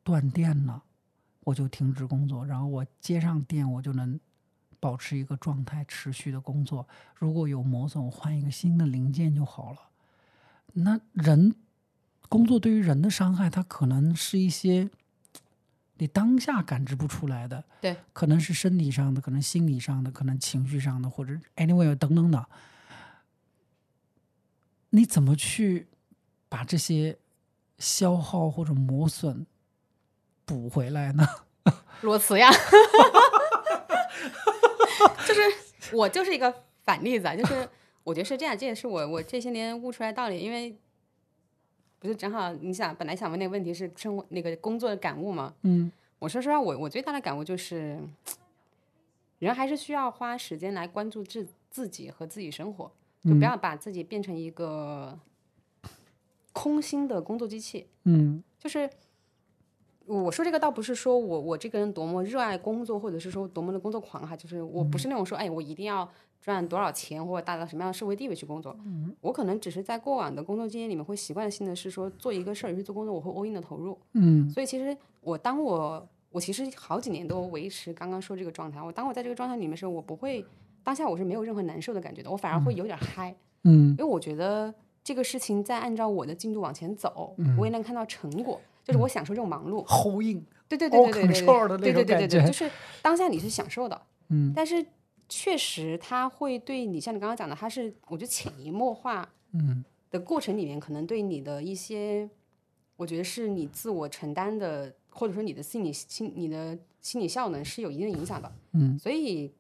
[0.02, 0.82] 断电了，
[1.40, 4.18] 我就停止工作，然后我接上电，我就能
[4.85, 6.87] 保持一个状态，持续的工作。
[7.14, 9.78] 如果有磨损，我换一个新的零件就好了。
[10.74, 11.55] 那人
[12.28, 14.91] 工作对于人的伤害，它可能是一些。
[15.97, 22.47] 你当下感知不出来的，对，可能是身体上的，可能心理上的，可能情绪上的，或者 anyway 等等的。
[24.91, 25.87] 你怎么去
[26.51, 27.16] 把这些
[27.78, 29.47] 消耗或者磨损
[30.45, 31.26] 补回来呢？
[32.03, 32.51] 裸辞呀，
[35.26, 35.40] 就是
[35.92, 37.68] 我就是一个反例子，就是
[38.03, 40.76] 我觉得是这样，这也是我我这些年悟出来道理，因为。
[42.01, 45.55] 不是正好你想本来想问那个问题是生活那个工作的感悟嘛？
[45.62, 47.99] 嗯，我说实话，我我最大的感悟就是，
[49.38, 52.92] 人还是需要花时间来关注自自己和自己生活，
[53.24, 55.18] 就不要把自己变成一个
[56.53, 57.86] 空心的工作机器。
[58.03, 58.90] 嗯，就是
[60.07, 66.09] 我说这个倒不是说我我这个人多么热爱工作，或者是说多么的工作狂哈，就是我不是那种说哎我一定要。
[66.44, 68.76] 赚多少钱或者达到什么样的社会地位去工作，
[69.22, 73.98] 我可能只是在过往的工作经验里面会习惯性的是说做一个事儿，尤其做工作，我会 all in 的投入。
[74.12, 78.82] 嗯，所以其实我当我我其实好几年都维持刚刚说这个状态。
[78.82, 80.44] 我当我在这个状态里面的时候，我不会
[80.82, 83.34] 当下我是没有任何难受的感觉的，我反而会有点嗨。
[83.62, 89.82] 嗯，因为我觉得这个事情在按照我的进度往前走，嗯我也能看到成果，就是我享受这种忙碌。
[89.89, 92.70] 呼应，对对对对对对对对对对对，就是
[93.03, 94.85] 当下你是享受的，嗯但是
[95.28, 102.28] 确实它会对你像你刚刚讲的，它是我觉得潜移默化嗯的过程里面，可能对你的一些，
[102.97, 108.53] 我觉得是你自我承担的，或者说你的心理心你的心理效能是有一定的影响的。
[108.72, 109.53] 嗯所以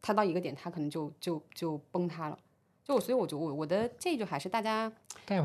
[0.00, 2.38] 它到一个点，它可能就就就崩塌了。
[2.84, 4.90] 就所以我觉得我我的建议就还是大家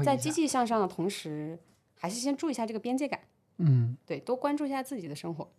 [0.06, 1.60] 在积极向上的同时，
[2.04, 3.18] 还是先注意一下这个边界感，
[3.60, 5.50] 嗯对，多关注一下自己的生活。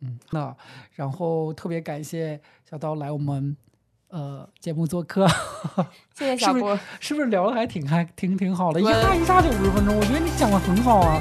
[0.00, 0.56] 嗯，那
[0.94, 3.54] 然后特别感谢小刀来我们
[4.08, 5.28] 呃节目做客，
[6.16, 8.80] 谢谢小波，是不是聊的还挺还，挺挺好的？
[8.80, 11.20] 一我下一下就五十分钟，我觉得你讲的很好啊。